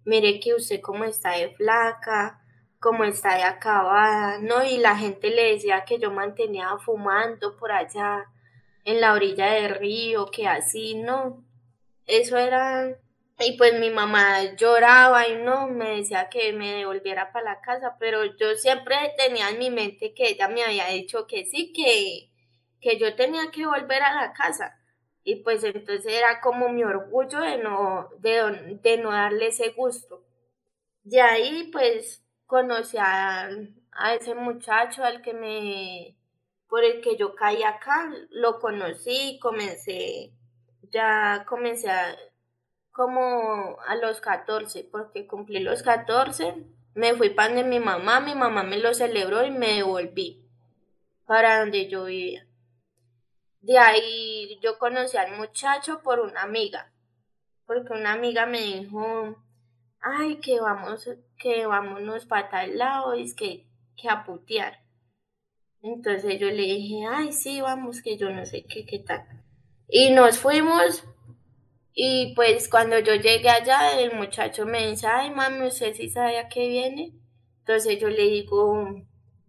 Mire 0.05 0.41
que 0.41 0.55
usted 0.55 0.81
como 0.81 1.05
está 1.05 1.37
de 1.39 1.55
flaca, 1.55 2.42
como 2.83 3.05
está 3.05 3.37
de 3.37 3.45
acabada, 3.45 4.39
¿no? 4.39 4.65
Y 4.65 4.79
la 4.79 4.97
gente 4.97 5.31
le 5.31 5.53
decía 5.53 5.85
que 5.85 6.01
yo 6.01 6.11
mantenía 6.11 6.77
fumando 6.85 7.57
por 7.57 7.71
allá 7.71 8.27
en 8.85 9.01
la 9.01 9.13
orilla 9.13 9.53
del 9.53 9.77
río, 9.77 10.27
que 10.33 10.49
así, 10.49 10.97
¿no? 10.97 11.45
Eso 12.07 12.37
era... 12.37 12.99
Y 13.39 13.57
pues 13.57 13.79
mi 13.79 13.91
mamá 13.91 14.57
lloraba 14.57 15.29
y 15.29 15.37
no, 15.37 15.69
me 15.69 15.99
decía 15.99 16.29
que 16.29 16.53
me 16.53 16.73
devolviera 16.75 17.33
para 17.33 17.55
la 17.55 17.61
casa, 17.61 17.97
pero 18.01 18.25
yo 18.25 18.57
siempre 18.57 18.97
tenía 19.17 19.51
en 19.51 19.59
mi 19.61 19.71
mente 19.71 20.13
que 20.13 20.31
ella 20.31 20.49
me 20.49 20.65
había 20.65 20.89
dicho 20.89 21.27
que 21.29 21.45
sí, 21.47 21.73
que, 21.73 22.33
que 22.81 22.99
yo 22.99 23.15
tenía 23.15 23.51
que 23.53 23.65
volver 23.65 24.03
a 24.03 24.15
la 24.15 24.33
casa. 24.33 24.77
Y 25.23 25.37
pues 25.37 25.63
entonces 25.63 26.05
era 26.07 26.41
como 26.41 26.69
mi 26.69 26.83
orgullo 26.83 27.41
de 27.41 27.59
no, 27.59 28.09
de, 28.19 28.79
de 28.83 28.99
no 28.99 29.13
darle 29.13 29.49
ese 29.49 29.69
gusto. 29.71 30.25
De 31.05 31.21
ahí 31.21 31.71
pues 31.73 32.22
conocí 32.53 32.99
a, 33.01 33.49
ese 34.15 34.35
muchacho 34.35 35.03
al 35.03 35.23
que 35.23 35.33
me, 35.33 36.15
por 36.69 36.85
el 36.85 37.01
que 37.01 37.17
yo 37.17 37.35
caí 37.35 37.63
acá, 37.63 38.13
lo 38.29 38.61
conocí, 38.61 39.39
comencé, 39.41 40.35
ya 40.91 41.47
comencé 41.49 41.91
como 42.91 43.79
a 43.87 43.95
los 43.97 44.21
14, 44.21 44.87
porque 44.93 45.27
cumplí 45.27 45.61
los 45.61 45.83
14, 45.83 46.55
me 46.95 47.15
fui 47.15 47.31
para 47.31 47.55
donde 47.55 47.65
mi 47.65 47.81
mamá, 47.81 48.21
mi 48.21 48.35
mamá 48.35 48.63
me 48.65 48.77
lo 48.77 48.93
celebró 48.93 49.47
y 49.47 49.51
me 49.51 49.77
devolví 49.77 50.47
para 51.25 51.61
donde 51.61 51.89
yo 51.89 52.05
vivía. 52.05 52.47
De 53.63 53.79
ahí 53.79 54.59
yo 54.63 54.79
conocí 54.79 55.17
al 55.17 55.39
muchacho 55.39 56.03
por 56.03 56.21
una 56.21 56.43
amiga, 56.43 56.93
porque 57.65 57.95
una 57.95 58.13
amiga 58.13 58.45
me 58.45 58.61
dijo, 58.61 59.43
ay, 60.03 60.37
que 60.41 60.61
vamos, 60.61 61.09
que 61.39 61.67
vámonos 61.67 62.27
para 62.27 62.49
tal 62.51 62.77
lado, 62.77 63.15
es 63.15 63.35
que, 63.35 63.67
que 63.97 64.09
a 64.09 64.25
putear. 64.25 64.81
Entonces 65.83 66.39
yo 66.39 66.49
le 66.49 66.63
dije, 66.63 67.07
ay, 67.09 67.33
sí, 67.33 67.61
vamos, 67.61 68.03
que 68.03 68.17
yo 68.17 68.31
no 68.31 68.45
sé 68.47 68.65
qué, 68.65 68.85
qué 68.85 69.01
tal. 69.01 69.27
Y 69.89 70.11
nos 70.11 70.39
fuimos 70.39 71.05
y 71.95 72.33
pues 72.35 72.69
cuando 72.69 72.99
yo 73.01 73.15
llegué 73.15 73.51
allá, 73.51 74.01
el 74.01 74.15
muchacho 74.15 74.65
me 74.65 74.89
dice, 74.89 75.07
ay, 75.07 75.31
mami, 75.31 75.67
¿usted 75.67 75.95
sí 75.95 76.09
sabe 76.09 76.39
a 76.39 76.49
qué 76.49 76.69
viene? 76.69 77.13
Entonces 77.59 77.99
yo 78.01 78.09
le 78.09 78.23
digo, 78.25 79.03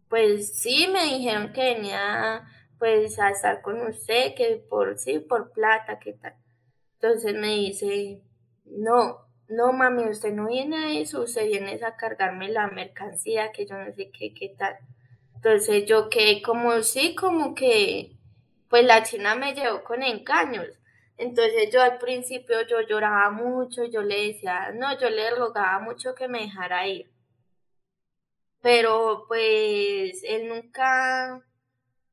pues 0.10 0.58
sí, 0.60 0.88
me 0.92 1.06
dijeron 1.06 1.54
que 1.54 1.76
venía 1.76 2.46
pues 2.78 3.18
a 3.18 3.30
estar 3.30 3.62
con 3.62 3.82
usted, 3.88 4.36
que 4.36 4.58
por 4.70 4.98
sí, 4.98 5.20
por 5.20 5.52
plata, 5.54 6.00
¿qué 6.00 6.14
tal? 6.14 6.36
Entonces 6.96 7.34
me 7.34 7.56
dice, 7.56 8.22
no, 8.66 9.22
no 9.50 9.74
mami, 9.74 10.10
usted 10.10 10.34
no 10.34 10.48
viene 10.48 10.78
a 10.78 11.00
eso, 11.00 11.22
usted 11.22 11.48
viene 11.48 11.80
a 11.84 11.96
cargarme 11.96 12.50
la 12.50 12.68
mercancía, 12.68 13.52
que 13.52 13.66
yo 13.66 13.78
no 13.78 13.94
sé 13.94 14.12
qué, 14.12 14.34
qué 14.34 14.50
tal. 14.58 14.78
Entonces 15.36 15.86
yo 15.86 16.10
quedé 16.10 16.42
como 16.42 16.82
sí, 16.84 17.16
como 17.16 17.54
que, 17.56 18.18
pues 18.70 18.86
la 18.86 19.04
china 19.04 19.36
me 19.36 19.54
llevó 19.54 19.84
con 19.84 20.04
engaños. 20.04 20.68
Entonces 21.18 21.70
yo 21.72 21.82
al 21.82 21.98
principio 22.00 22.62
yo 22.68 22.82
lloraba 22.82 23.30
mucho, 23.32 23.86
yo 23.86 24.02
le 24.02 24.28
decía, 24.28 24.72
no, 24.74 24.98
yo 25.00 25.10
le 25.10 25.32
rogaba 25.32 25.80
mucho 25.80 26.16
que 26.16 26.28
me 26.28 26.42
dejara 26.42 26.88
ir. 26.88 27.12
Pero 28.62 29.26
pues 29.28 30.24
él 30.24 30.48
nunca, 30.48 31.42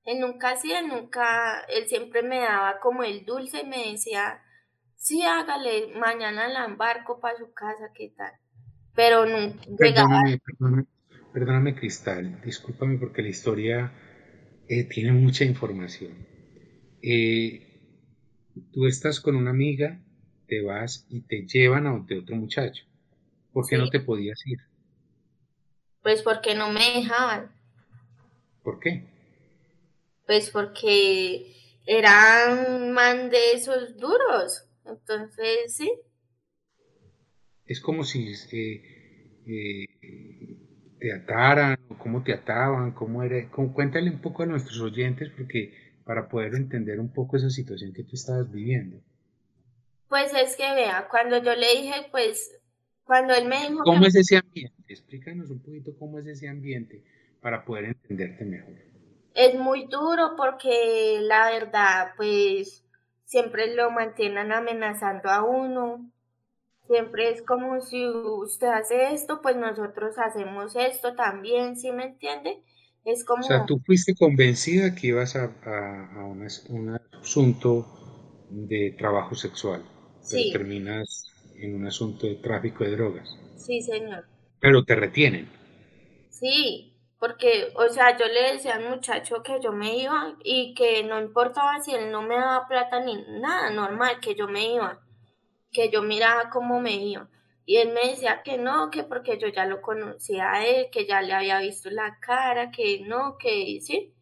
él 0.04 0.20
nunca 0.20 0.50
hacía, 0.50 0.82
nunca, 0.82 1.60
él 1.68 1.88
siempre 1.88 2.22
me 2.22 2.40
daba 2.40 2.80
como 2.80 3.04
el 3.04 3.24
dulce 3.24 3.60
y 3.60 3.66
me 3.66 3.92
decía, 3.92 4.42
sí, 5.00 5.22
hágale, 5.22 5.94
mañana 5.98 6.46
la 6.48 6.66
embarco 6.66 7.18
para 7.20 7.38
su 7.38 7.52
casa, 7.52 7.90
¿qué 7.94 8.12
tal? 8.16 8.32
Pero 8.94 9.24
no 9.24 9.54
perdóname, 9.78 10.38
perdóname, 10.38 10.86
perdóname, 11.32 11.74
Cristal, 11.74 12.40
discúlpame 12.42 12.98
porque 12.98 13.22
la 13.22 13.28
historia 13.28 13.92
eh, 14.68 14.84
tiene 14.84 15.12
mucha 15.12 15.44
información. 15.44 16.12
Eh, 17.02 17.66
tú 18.72 18.86
estás 18.86 19.20
con 19.20 19.36
una 19.36 19.50
amiga, 19.50 19.98
te 20.46 20.60
vas 20.60 21.06
y 21.08 21.22
te 21.22 21.46
llevan 21.46 21.86
a 21.86 21.94
otro 21.94 22.36
muchacho. 22.36 22.84
¿Por 23.52 23.66
qué 23.66 23.78
no 23.78 23.88
te 23.88 24.00
podías 24.00 24.46
ir? 24.46 24.58
Pues 26.02 26.22
porque 26.22 26.54
no 26.54 26.70
me 26.70 26.80
dejaban. 26.94 27.50
¿Por 28.62 28.78
qué? 28.78 29.04
Pues 30.26 30.50
porque 30.50 31.56
eran 31.86 32.92
man 32.92 33.30
de 33.30 33.52
esos 33.54 33.96
duros. 33.96 34.69
Entonces, 34.90 35.74
sí. 35.74 35.92
Es 37.66 37.80
como 37.80 38.04
si 38.04 38.32
eh, 38.52 38.82
eh, 39.46 39.86
te 40.98 41.12
ataran, 41.12 41.78
o 41.88 41.96
cómo 41.96 42.22
te 42.22 42.32
ataban, 42.32 42.92
cómo 42.92 43.22
era. 43.22 43.48
cuéntale 43.50 44.10
un 44.10 44.20
poco 44.20 44.42
a 44.42 44.46
nuestros 44.46 44.80
oyentes, 44.80 45.30
porque 45.36 45.74
para 46.04 46.28
poder 46.28 46.54
entender 46.54 46.98
un 46.98 47.12
poco 47.12 47.36
esa 47.36 47.50
situación 47.50 47.92
que 47.92 48.04
tú 48.04 48.16
estabas 48.16 48.50
viviendo. 48.50 49.00
Pues 50.08 50.32
es 50.34 50.56
que 50.56 50.74
vea, 50.74 51.06
cuando 51.08 51.40
yo 51.42 51.54
le 51.54 51.70
dije, 51.80 52.08
pues, 52.10 52.60
cuando 53.04 53.32
él 53.34 53.46
me 53.46 53.68
dijo. 53.68 53.84
¿Cómo 53.84 54.06
es 54.06 54.16
ese 54.16 54.38
ambiente? 54.38 54.74
Explícanos 54.88 55.50
un 55.50 55.60
poquito 55.60 55.96
cómo 55.96 56.18
es 56.18 56.26
ese 56.26 56.48
ambiente 56.48 57.04
para 57.40 57.64
poder 57.64 57.84
entenderte 57.84 58.44
mejor. 58.44 58.74
Es 59.34 59.54
muy 59.54 59.86
duro 59.86 60.34
porque 60.36 61.20
la 61.22 61.50
verdad, 61.50 62.08
pues 62.16 62.84
siempre 63.30 63.72
lo 63.76 63.92
mantienen 63.92 64.50
amenazando 64.50 65.30
a 65.30 65.44
uno. 65.44 66.10
Siempre 66.88 67.30
es 67.30 67.42
como 67.42 67.80
si 67.80 68.04
usted 68.04 68.66
hace 68.66 69.14
esto, 69.14 69.40
pues 69.40 69.56
nosotros 69.56 70.16
hacemos 70.18 70.74
esto 70.74 71.14
también, 71.14 71.76
¿sí 71.76 71.92
me 71.92 72.06
entiende? 72.06 72.60
Es 73.04 73.24
como... 73.24 73.44
O 73.44 73.46
sea, 73.46 73.64
tú 73.66 73.80
fuiste 73.86 74.16
convencida 74.16 74.96
que 74.96 75.06
ibas 75.06 75.36
a, 75.36 75.48
un, 76.24 76.98
asunto 77.22 77.86
de 78.50 78.96
trabajo 78.98 79.36
sexual, 79.36 79.84
pero 80.28 80.50
terminas 80.50 81.30
en 81.54 81.76
un 81.76 81.86
asunto 81.86 82.26
de 82.26 82.34
tráfico 82.34 82.82
de 82.82 82.90
drogas. 82.90 83.38
Sí, 83.56 83.80
señor. 83.80 84.24
Pero 84.58 84.84
te 84.84 84.96
retienen. 84.96 85.48
Sí, 86.30 86.89
porque, 87.20 87.70
o 87.74 87.86
sea, 87.90 88.16
yo 88.16 88.26
le 88.26 88.52
decía 88.52 88.76
al 88.76 88.88
muchacho 88.88 89.42
que 89.42 89.60
yo 89.60 89.72
me 89.72 89.94
iba 89.94 90.34
y 90.42 90.72
que 90.74 91.04
no 91.04 91.20
importaba 91.20 91.78
si 91.78 91.94
él 91.94 92.10
no 92.10 92.22
me 92.22 92.34
daba 92.34 92.66
plata 92.66 92.98
ni 93.00 93.14
nada, 93.40 93.68
normal, 93.70 94.20
que 94.20 94.34
yo 94.34 94.48
me 94.48 94.72
iba, 94.72 94.98
que 95.70 95.90
yo 95.90 96.00
miraba 96.00 96.48
cómo 96.48 96.80
me 96.80 96.94
iba. 96.94 97.28
Y 97.66 97.76
él 97.76 97.92
me 97.92 98.08
decía 98.08 98.42
que 98.42 98.56
no, 98.56 98.90
que 98.90 99.04
porque 99.04 99.38
yo 99.38 99.48
ya 99.48 99.66
lo 99.66 99.82
conocía 99.82 100.50
a 100.50 100.66
él, 100.66 100.88
que 100.90 101.06
ya 101.06 101.20
le 101.20 101.34
había 101.34 101.60
visto 101.60 101.90
la 101.90 102.18
cara, 102.20 102.70
que 102.70 103.02
no, 103.06 103.36
que 103.36 103.78
sí. 103.82 104.14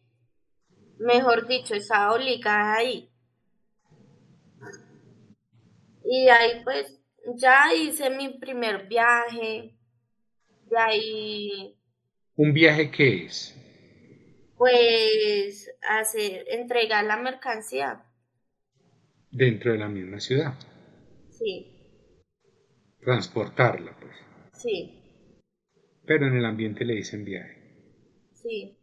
Mejor 0.97 1.47
dicho, 1.47 1.75
estaba 1.75 2.13
obligada 2.13 2.75
ahí. 2.75 3.09
Y 6.03 6.27
ahí 6.27 6.61
pues 6.65 6.99
ya 7.35 7.73
hice 7.73 8.09
mi 8.09 8.27
primer 8.39 8.87
viaje. 8.87 9.73
De 10.65 10.77
ahí 10.77 11.78
¿Un 12.39 12.53
viaje 12.53 12.89
qué 12.89 13.25
es? 13.25 13.53
Pues 14.55 15.69
hacer, 15.81 16.45
entregar 16.47 17.03
la 17.03 17.17
mercancía. 17.17 18.05
Dentro 19.29 19.73
de 19.73 19.77
la 19.77 19.89
misma 19.89 20.21
ciudad. 20.21 20.53
Sí. 21.31 21.67
Transportarla, 23.01 23.93
pues. 23.99 24.15
Sí. 24.53 25.03
Pero 26.05 26.27
en 26.27 26.37
el 26.37 26.45
ambiente 26.45 26.85
le 26.85 26.93
dicen 26.93 27.25
viaje. 27.25 27.57
Sí. 28.31 28.77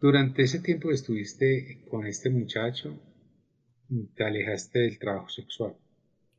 Durante 0.00 0.42
ese 0.42 0.58
tiempo 0.58 0.88
que 0.88 0.94
estuviste 0.94 1.84
con 1.88 2.04
este 2.08 2.30
muchacho, 2.30 2.98
te 4.16 4.24
alejaste 4.24 4.80
del 4.80 4.98
trabajo 4.98 5.28
sexual. 5.28 5.76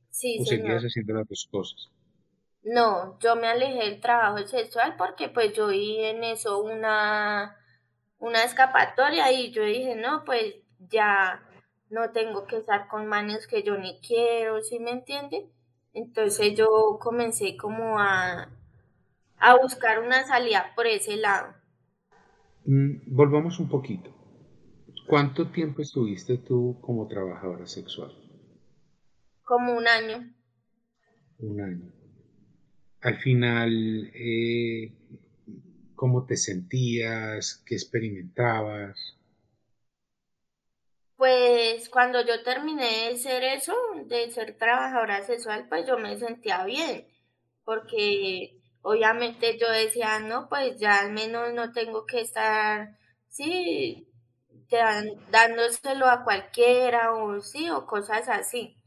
Sí, 0.09 0.39
¿O 0.41 0.45
seguías 0.45 0.83
haciendo 0.83 1.13
las 1.13 1.25
dos 1.25 1.47
cosas? 1.49 1.89
No, 2.63 3.19
yo 3.19 3.35
me 3.35 3.47
alejé 3.47 3.89
del 3.89 3.99
trabajo 3.99 4.37
sexual 4.47 4.95
porque 4.97 5.27
pues 5.27 5.53
yo 5.53 5.67
vi 5.67 5.99
en 5.99 6.23
eso 6.23 6.63
una, 6.63 7.57
una 8.19 8.43
escapatoria 8.45 9.31
y 9.33 9.51
yo 9.51 9.63
dije, 9.63 9.95
no, 9.95 10.23
pues 10.23 10.55
ya 10.89 11.43
no 11.89 12.11
tengo 12.11 12.47
que 12.47 12.57
estar 12.57 12.87
con 12.87 13.05
manes 13.07 13.47
que 13.47 13.63
yo 13.63 13.77
ni 13.77 13.99
quiero, 13.99 14.61
¿sí 14.61 14.79
me 14.79 14.91
entiende? 14.91 15.49
Entonces 15.93 16.55
yo 16.55 16.97
comencé 17.01 17.57
como 17.57 17.99
a, 17.99 18.49
a 19.37 19.57
buscar 19.57 19.99
una 19.99 20.25
salida 20.25 20.71
por 20.73 20.87
ese 20.87 21.17
lado. 21.17 21.53
Mm, 22.65 23.13
volvamos 23.13 23.59
un 23.59 23.67
poquito. 23.67 24.09
¿Cuánto 25.05 25.51
tiempo 25.51 25.81
estuviste 25.81 26.37
tú 26.37 26.79
como 26.79 27.09
trabajadora 27.09 27.67
sexual? 27.67 28.13
Como 29.43 29.73
un 29.73 29.85
año. 29.85 30.33
Un 31.39 31.59
año 31.59 32.02
al 33.03 33.17
final, 33.19 34.11
eh, 34.13 34.91
¿cómo 35.95 36.25
te 36.25 36.37
sentías? 36.37 37.61
¿Qué 37.65 37.75
experimentabas? 37.75 39.17
Pues 41.17 41.89
cuando 41.89 42.25
yo 42.25 42.43
terminé 42.43 43.09
de 43.09 43.17
ser 43.17 43.43
eso, 43.43 43.75
de 44.05 44.31
ser 44.31 44.57
trabajadora 44.57 45.21
sexual, 45.23 45.67
pues 45.69 45.85
yo 45.87 45.97
me 45.97 46.17
sentía 46.17 46.65
bien, 46.65 47.07
porque 47.63 48.57
obviamente 48.81 49.57
yo 49.59 49.69
decía, 49.69 50.19
no, 50.19 50.49
pues 50.49 50.79
ya 50.79 50.99
al 51.01 51.11
menos 51.11 51.53
no 51.53 51.71
tengo 51.71 52.05
que 52.05 52.21
estar, 52.21 52.97
sí, 53.29 54.07
dándoselo 55.29 56.07
a 56.07 56.23
cualquiera 56.23 57.13
o 57.13 57.41
sí, 57.41 57.69
o 57.69 57.85
cosas 57.85 58.27
así. 58.29 58.77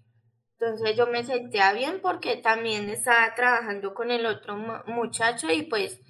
Entonces 0.59 0.97
yo 0.97 1.07
me 1.07 1.23
sentía 1.23 1.75
bien 1.75 2.01
porque 2.01 2.37
también 2.37 2.89
estaba 2.89 3.35
trabajando 3.35 3.93
con 3.93 4.11
el 4.11 4.25
otro 4.25 4.57
muchacho 4.87 5.53
y 5.53 5.63
pues 5.63 6.01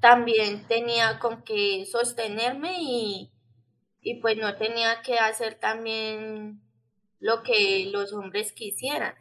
también 0.00 0.66
tenía 0.66 1.20
con 1.20 1.44
qué 1.44 1.86
sostenerme 1.86 2.72
y, 2.80 3.30
y 4.00 4.20
pues 4.20 4.36
no 4.36 4.56
tenía 4.56 5.00
que 5.02 5.18
hacer 5.18 5.54
también 5.54 6.60
lo 7.20 7.44
que 7.44 7.88
los 7.92 8.12
hombres 8.12 8.52
quisieran. 8.52 9.14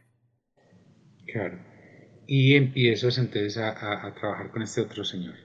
Claro. 1.31 1.59
Y 2.25 2.55
empiezas 2.55 3.19
entonces 3.19 3.57
a, 3.57 4.13
trabajar 4.15 4.49
con 4.49 4.63
este 4.63 4.81
otro 4.81 5.05
señor. 5.05 5.35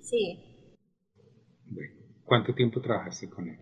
Sí. 0.00 0.74
Bueno, 1.66 1.92
¿cuánto 2.24 2.54
tiempo 2.54 2.80
trabajaste 2.80 3.28
con 3.28 3.48
él? 3.48 3.58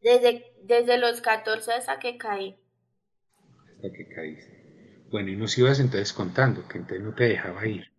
Desde, 0.00 0.54
desde 0.62 0.96
los 0.96 1.20
14 1.20 1.72
hasta 1.72 1.98
que 1.98 2.16
caí 2.16 2.56
que 3.88 4.06
caíste. 4.08 5.04
Bueno, 5.10 5.30
y 5.30 5.36
nos 5.36 5.56
ibas 5.58 5.80
entonces 5.80 6.12
contando 6.12 6.66
que 6.68 6.78
entonces 6.78 7.04
no 7.04 7.14
te 7.14 7.24
dejaba 7.24 7.66
ir. 7.66 7.90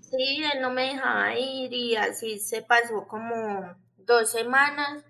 Sí, 0.00 0.42
él 0.52 0.60
no 0.62 0.70
me 0.70 0.92
dejaba 0.92 1.34
ir 1.38 1.72
y 1.72 1.96
así 1.96 2.38
se 2.38 2.62
pasó 2.62 3.06
como 3.06 3.76
dos 3.96 4.30
semanas 4.30 5.04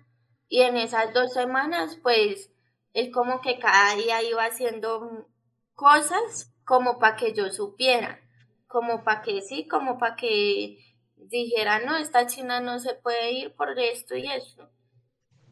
y 0.49 0.61
en 0.61 0.77
esas 0.77 1.13
dos 1.13 1.33
semanas 1.33 1.97
pues 2.01 2.51
él 2.93 3.11
como 3.11 3.41
que 3.41 3.59
cada 3.59 3.95
día 3.95 4.21
iba 4.23 4.43
haciendo 4.43 5.27
cosas 5.73 6.53
como 6.65 6.99
para 6.99 7.15
que 7.15 7.33
yo 7.33 7.49
supiera, 7.51 8.19
como 8.67 9.03
para 9.03 9.21
que 9.21 9.41
sí, 9.41 9.67
como 9.67 9.97
para 9.97 10.15
que 10.15 10.77
dijera, 11.15 11.79
no, 11.79 11.97
esta 11.97 12.27
china 12.27 12.59
no 12.59 12.79
se 12.79 12.95
puede 12.95 13.31
ir 13.31 13.55
por 13.55 13.77
esto 13.79 14.15
y 14.15 14.29
esto. 14.31 14.69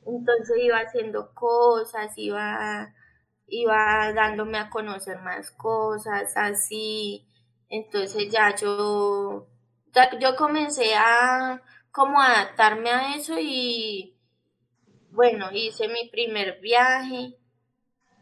Entonces 0.05 0.57
iba 0.61 0.79
haciendo 0.79 1.33
cosas, 1.33 2.11
iba 2.17 2.93
iba 3.47 4.12
dándome 4.13 4.57
a 4.60 4.69
conocer 4.69 5.19
más 5.21 5.51
cosas, 5.51 6.36
así. 6.38 7.25
Entonces 7.69 8.29
ya 8.31 8.55
yo, 8.55 9.47
yo 10.19 10.36
comencé 10.36 10.95
a 10.95 11.62
como 11.91 12.21
adaptarme 12.21 12.91
a 12.91 13.15
eso 13.15 13.36
y 13.39 14.15
bueno, 15.12 15.49
hice 15.51 15.88
mi 15.88 16.10
primer 16.10 16.60
viaje, 16.62 17.36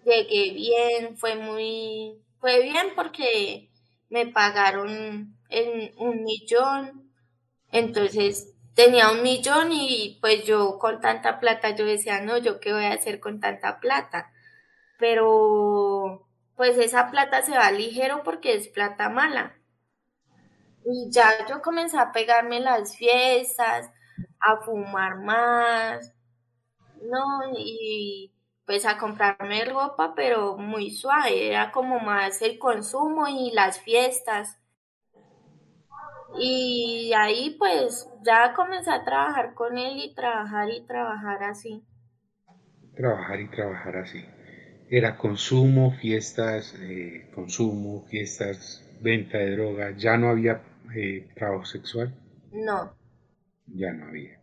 llegué 0.06 0.52
bien, 0.54 1.18
fue 1.18 1.36
muy, 1.36 2.22
fue 2.40 2.62
bien 2.64 2.94
porque 2.96 3.70
me 4.10 4.28
pagaron 4.28 5.36
en 5.50 5.92
un 5.98 6.24
millón, 6.24 7.12
entonces 7.72 8.54
tenía 8.76 9.12
un 9.12 9.24
millón 9.24 9.72
y 9.72 10.18
pues 10.22 10.46
yo 10.46 10.78
con 10.80 11.02
tanta 11.02 11.40
plata 11.40 11.76
yo 11.76 11.86
decía, 11.86 12.22
no, 12.22 12.38
yo 12.38 12.60
qué 12.60 12.74
voy 12.74 12.86
a 12.86 12.94
hacer 12.94 13.20
con 13.20 13.40
tanta 13.40 13.80
plata, 13.80 14.32
pero 14.98 16.28
pues 16.56 16.78
esa 16.78 17.12
plata 17.12 17.42
se 17.42 17.58
va 17.58 17.72
ligero 17.72 18.24
porque 18.24 18.56
es 18.56 18.68
plata 18.68 19.10
mala. 19.10 19.56
Y 20.86 21.10
ya 21.12 21.48
yo 21.48 21.62
comencé 21.62 21.98
a 21.98 22.12
pegarme 22.12 22.60
las 22.60 22.96
fiestas, 22.96 23.92
a 24.40 24.58
fumar 24.58 25.18
más, 25.18 26.14
no, 27.02 27.54
y 27.58 28.32
pues 28.66 28.86
a 28.86 28.98
comprarme 28.98 29.66
ropa, 29.66 30.14
pero 30.16 30.58
muy 30.58 30.92
suave, 30.92 31.50
era 31.50 31.72
como 31.72 32.00
más 32.00 32.42
el 32.42 32.58
consumo 32.58 33.28
y 33.28 33.52
las 33.52 33.80
fiestas. 33.80 34.60
Y 36.38 37.14
ahí 37.16 37.56
pues 37.58 38.10
ya 38.24 38.54
comencé 38.54 38.92
a 38.92 39.06
trabajar 39.06 39.54
con 39.54 39.78
él 39.78 39.98
y 39.98 40.14
trabajar 40.14 40.70
y 40.70 40.86
trabajar 40.86 41.44
así. 41.44 41.84
Trabajar 42.96 43.40
y 43.40 43.50
trabajar 43.50 43.98
así. 43.98 44.26
Era 44.90 45.18
consumo, 45.18 45.92
fiestas, 46.00 46.76
eh, 46.80 47.30
consumo, 47.34 48.06
fiestas, 48.10 48.84
venta 49.02 49.38
de 49.38 49.52
droga. 49.52 49.96
¿Ya 49.98 50.18
no 50.18 50.30
había 50.30 50.62
eh, 50.96 51.28
trabajo 51.36 51.66
sexual? 51.66 52.14
No. 52.52 52.96
Ya 53.68 53.92
no 53.94 54.08
había. 54.08 54.40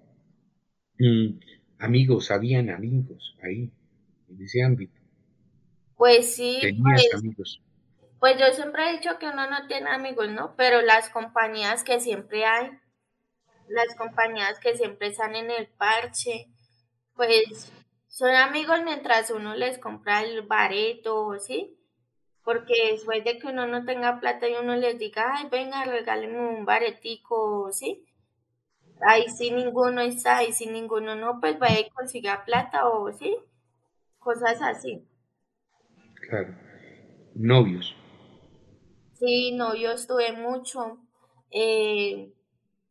Mm, 0.98 1.38
amigos, 1.78 2.30
habían 2.30 2.70
amigos 2.70 3.36
ahí, 3.42 3.70
en 4.28 4.42
ese 4.42 4.62
ámbito. 4.62 5.00
Pues 5.96 6.34
sí. 6.34 6.58
Tenías 6.60 7.06
pues, 7.10 7.14
amigos. 7.14 7.62
Pues 8.18 8.38
yo 8.38 8.46
siempre 8.52 8.88
he 8.88 8.92
dicho 8.94 9.18
que 9.18 9.26
uno 9.26 9.48
no 9.48 9.66
tiene 9.66 9.90
amigos, 9.90 10.28
¿no? 10.30 10.54
Pero 10.56 10.82
las 10.82 11.08
compañías 11.10 11.84
que 11.84 12.00
siempre 12.00 12.44
hay, 12.44 12.70
las 13.68 13.94
compañías 13.96 14.58
que 14.58 14.76
siempre 14.76 15.08
están 15.08 15.34
en 15.34 15.50
el 15.50 15.68
parche, 15.68 16.46
pues 17.14 17.72
son 18.12 18.34
amigos 18.34 18.82
mientras 18.84 19.30
uno 19.30 19.54
les 19.54 19.78
compra 19.78 20.22
el 20.22 20.42
bareto, 20.42 21.38
¿sí? 21.38 21.78
Porque 22.44 22.90
después 22.90 23.24
de 23.24 23.38
que 23.38 23.46
uno 23.46 23.66
no 23.66 23.86
tenga 23.86 24.20
plata 24.20 24.46
y 24.46 24.54
uno 24.54 24.76
les 24.76 24.98
diga, 24.98 25.34
ay, 25.34 25.48
venga, 25.50 25.82
regálenme 25.86 26.38
un 26.38 26.66
baretico, 26.66 27.72
¿sí? 27.72 28.04
Ahí 29.00 29.30
sí 29.30 29.50
ninguno 29.50 30.02
está, 30.02 30.36
ahí 30.38 30.52
sí 30.52 30.66
ninguno 30.66 31.14
no, 31.16 31.40
pues 31.40 31.58
vaya 31.58 31.80
y 31.80 31.88
consiga 31.88 32.44
plata 32.44 32.86
o 32.86 33.10
sí, 33.14 33.34
cosas 34.18 34.60
así. 34.60 35.08
Claro. 36.28 36.54
Novios. 37.34 37.96
Sí, 39.14 39.52
novios 39.52 40.06
tuve 40.06 40.32
mucho. 40.32 40.98
Eh, 41.50 42.30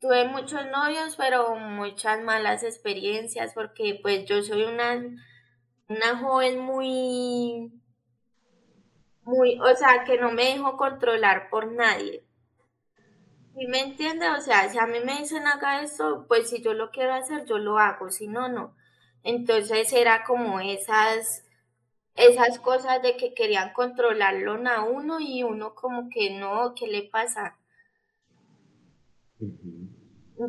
tuve 0.02 0.26
muchos 0.28 0.66
novios, 0.72 1.16
pero 1.16 1.56
muchas 1.56 2.22
malas 2.24 2.64
experiencias 2.64 3.54
porque 3.54 4.00
pues 4.02 4.26
yo 4.26 4.42
soy 4.44 4.64
una, 4.64 4.96
una 5.88 6.18
joven 6.18 6.60
muy, 6.60 7.72
muy, 9.24 9.60
o 9.60 9.76
sea, 9.76 10.04
que 10.06 10.18
no 10.18 10.32
me 10.32 10.46
dejo 10.46 10.76
controlar 10.76 11.50
por 11.50 11.72
nadie. 11.72 12.26
¿Sí 13.56 13.68
me 13.68 13.80
entiende? 13.82 14.30
O 14.30 14.42
sea, 14.42 14.70
si 14.70 14.80
a 14.80 14.88
mí 14.88 15.00
me 15.06 15.20
dicen 15.20 15.46
haga 15.48 15.84
eso, 15.84 16.26
pues 16.28 16.50
si 16.50 16.62
yo 16.62 16.74
lo 16.74 16.90
quiero 16.90 17.14
hacer, 17.14 17.46
yo 17.46 17.58
lo 17.58 17.78
hago, 17.78 18.10
si 18.10 18.28
no, 18.28 18.50
no. 18.50 18.76
Entonces 19.24 19.94
era 19.94 20.24
como 20.24 20.60
esas 20.60 21.46
esas 22.16 22.60
cosas 22.60 23.02
de 23.02 23.18
que 23.18 23.34
querían 23.34 23.74
controlarlo 23.74 24.54
a 24.70 24.84
uno 24.84 25.20
y 25.20 25.44
uno 25.44 25.76
como 25.76 26.10
que 26.10 26.32
no, 26.32 26.74
¿qué 26.76 26.88
le 26.88 27.04
pasa? 27.04 27.58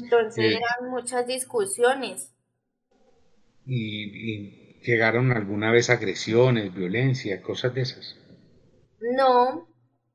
Entonces 0.00 0.54
eran 0.54 0.90
muchas 0.90 1.26
discusiones. 1.26 2.32
¿Y, 3.66 4.80
llegaron 4.80 5.32
alguna 5.32 5.70
vez 5.70 5.90
agresiones, 5.90 6.74
violencia, 6.74 7.42
cosas 7.42 7.74
de 7.74 7.82
esas? 7.82 8.16
No, 9.00 9.68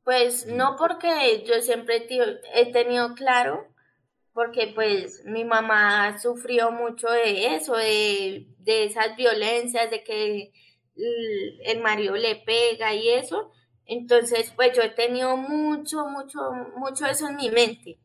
pues 0.03 0.47
no 0.47 0.75
porque 0.77 1.43
yo 1.47 1.61
siempre 1.61 2.07
he 2.55 2.71
tenido 2.71 3.13
claro, 3.13 3.67
porque 4.33 4.71
pues 4.73 5.23
mi 5.25 5.45
mamá 5.45 6.19
sufrió 6.19 6.71
mucho 6.71 7.09
de 7.09 7.55
eso, 7.55 7.75
de, 7.75 8.47
de 8.59 8.85
esas 8.85 9.15
violencias, 9.15 9.89
de 9.91 10.03
que 10.03 10.51
el 11.65 11.79
marido 11.81 12.15
le 12.15 12.35
pega 12.35 12.93
y 12.93 13.09
eso. 13.09 13.51
Entonces, 13.85 14.51
pues 14.55 14.75
yo 14.75 14.81
he 14.81 14.89
tenido 14.89 15.37
mucho, 15.37 16.07
mucho, 16.07 16.39
mucho 16.75 17.05
eso 17.05 17.29
en 17.29 17.37
mi 17.37 17.49
mente. 17.49 17.99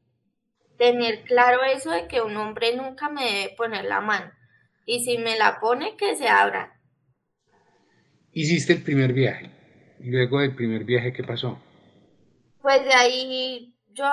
Tener 0.78 1.22
claro 1.24 1.62
eso 1.62 1.90
de 1.90 2.08
que 2.08 2.20
un 2.20 2.36
hombre 2.36 2.76
nunca 2.76 3.08
me 3.08 3.24
debe 3.24 3.54
poner 3.56 3.84
la 3.84 4.00
mano. 4.00 4.32
Y 4.86 5.04
si 5.04 5.18
me 5.18 5.38
la 5.38 5.60
pone, 5.60 5.96
que 5.96 6.16
se 6.16 6.28
abra. 6.28 6.80
Hiciste 8.32 8.72
el 8.72 8.82
primer 8.82 9.12
viaje. 9.12 9.50
¿Y 10.00 10.10
luego 10.10 10.40
del 10.40 10.54
primer 10.54 10.84
viaje 10.84 11.12
qué 11.12 11.22
pasó? 11.22 11.58
Pues 12.60 12.82
de 12.84 12.92
ahí 12.92 13.76
yo 13.92 14.08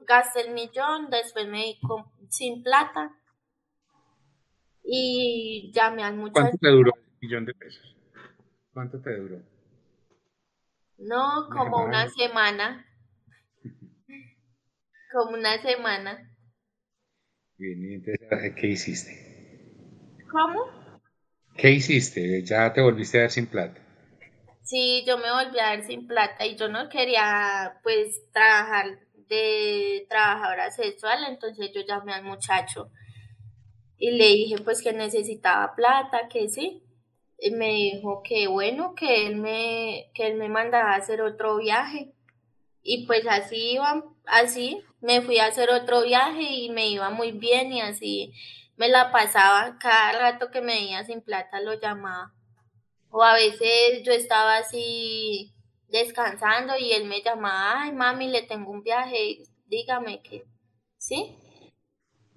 gasté 0.00 0.42
el 0.42 0.54
millón, 0.54 1.08
después 1.10 1.46
me 1.46 1.58
di 1.58 1.78
sin 2.28 2.62
plata 2.62 3.14
y 4.84 5.70
llamé 5.72 6.02
al 6.02 6.16
muchacho. 6.16 6.32
¿Cuánto 6.40 6.58
te 6.58 6.68
duró? 6.68 6.92
millón 7.20 7.44
de 7.44 7.54
pesos. 7.54 7.96
¿Cuánto 8.72 9.00
te 9.00 9.16
duró? 9.16 9.42
No, 10.98 11.48
como 11.50 11.84
una 11.84 12.08
semana. 12.08 12.86
Como 15.12 15.36
una 15.36 15.60
semana. 15.62 16.30
Bien, 17.58 17.78
y 17.84 17.94
entonces, 17.94 18.54
¿qué 18.56 18.66
hiciste? 18.68 19.12
¿Cómo? 20.30 20.64
¿Qué 21.56 21.72
hiciste? 21.72 22.42
¿Ya 22.44 22.72
te 22.72 22.80
volviste 22.80 23.18
a 23.18 23.22
dar 23.22 23.30
sin 23.30 23.46
plata? 23.46 23.80
Sí, 24.62 25.04
yo 25.06 25.18
me 25.18 25.30
volví 25.30 25.58
a 25.58 25.76
dar 25.76 25.84
sin 25.84 26.06
plata 26.06 26.46
y 26.46 26.56
yo 26.56 26.68
no 26.68 26.88
quería 26.88 27.80
pues 27.82 28.30
trabajar 28.32 28.86
de 29.28 30.06
trabajadora 30.08 30.70
sexual, 30.70 31.24
entonces 31.28 31.70
yo 31.74 31.82
llamé 31.86 32.12
al 32.12 32.24
muchacho 32.24 32.90
y 33.98 34.12
le 34.12 34.26
dije 34.26 34.56
pues 34.64 34.82
que 34.82 34.92
necesitaba 34.92 35.74
plata, 35.74 36.28
que 36.28 36.48
sí 36.48 36.82
me 37.52 37.72
dijo 37.72 38.22
que 38.22 38.48
bueno, 38.48 38.94
que 38.94 39.26
él 39.26 39.36
me, 39.36 40.10
que 40.14 40.26
él 40.26 40.36
me 40.36 40.48
mandaba 40.48 40.92
a 40.92 40.96
hacer 40.96 41.22
otro 41.22 41.56
viaje. 41.56 42.12
Y 42.82 43.06
pues 43.06 43.26
así 43.28 43.72
iba, 43.74 44.04
así 44.30 44.82
me 45.00 45.22
fui 45.22 45.38
a 45.38 45.46
hacer 45.46 45.70
otro 45.70 46.02
viaje 46.02 46.42
y 46.42 46.70
me 46.70 46.88
iba 46.88 47.10
muy 47.10 47.32
bien 47.32 47.72
y 47.72 47.80
así 47.82 48.32
me 48.76 48.88
la 48.88 49.12
pasaba. 49.12 49.78
Cada 49.80 50.12
rato 50.18 50.50
que 50.50 50.60
me 50.60 50.74
veía 50.74 51.04
sin 51.04 51.22
plata 51.22 51.60
lo 51.60 51.74
llamaba. 51.74 52.32
O 53.10 53.22
a 53.24 53.34
veces 53.34 54.02
yo 54.04 54.12
estaba 54.12 54.58
así 54.58 55.52
descansando 55.88 56.74
y 56.78 56.92
él 56.92 57.06
me 57.06 57.22
llamaba, 57.22 57.82
ay 57.82 57.92
mami, 57.92 58.28
le 58.28 58.42
tengo 58.42 58.70
un 58.72 58.82
viaje, 58.82 59.38
dígame 59.66 60.22
que, 60.22 60.44
¿sí? 60.98 61.36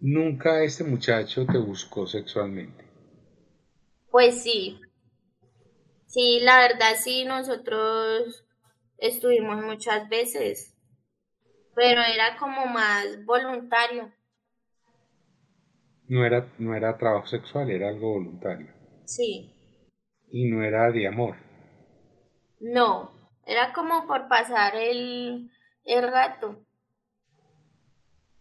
Nunca 0.01 0.63
este 0.63 0.83
muchacho 0.83 1.47
te 1.47 1.57
buscó 1.57 2.05
sexualmente. 2.05 2.85
Pues 4.09 4.43
sí, 4.43 4.79
Sí, 6.05 6.39
la 6.41 6.59
verdad 6.59 6.95
sí, 7.03 7.25
nosotros 7.25 8.45
estuvimos 8.97 9.63
muchas 9.63 10.07
veces, 10.09 10.72
pero 11.75 12.01
era 12.01 12.37
como 12.37 12.65
más 12.65 13.23
voluntario. 13.25 14.11
No 16.07 16.25
era, 16.25 16.51
no 16.59 16.75
era 16.75 16.97
trabajo 16.97 17.27
sexual, 17.27 17.69
era 17.71 17.89
algo 17.89 18.13
voluntario. 18.13 18.67
Sí. 19.05 19.51
Y 20.29 20.49
no 20.49 20.63
era 20.63 20.91
de 20.91 21.07
amor. 21.07 21.35
No, 22.59 23.11
era 23.45 23.73
como 23.73 24.07
por 24.07 24.27
pasar 24.27 24.75
el, 24.75 25.49
el 25.85 26.11
rato. 26.11 26.65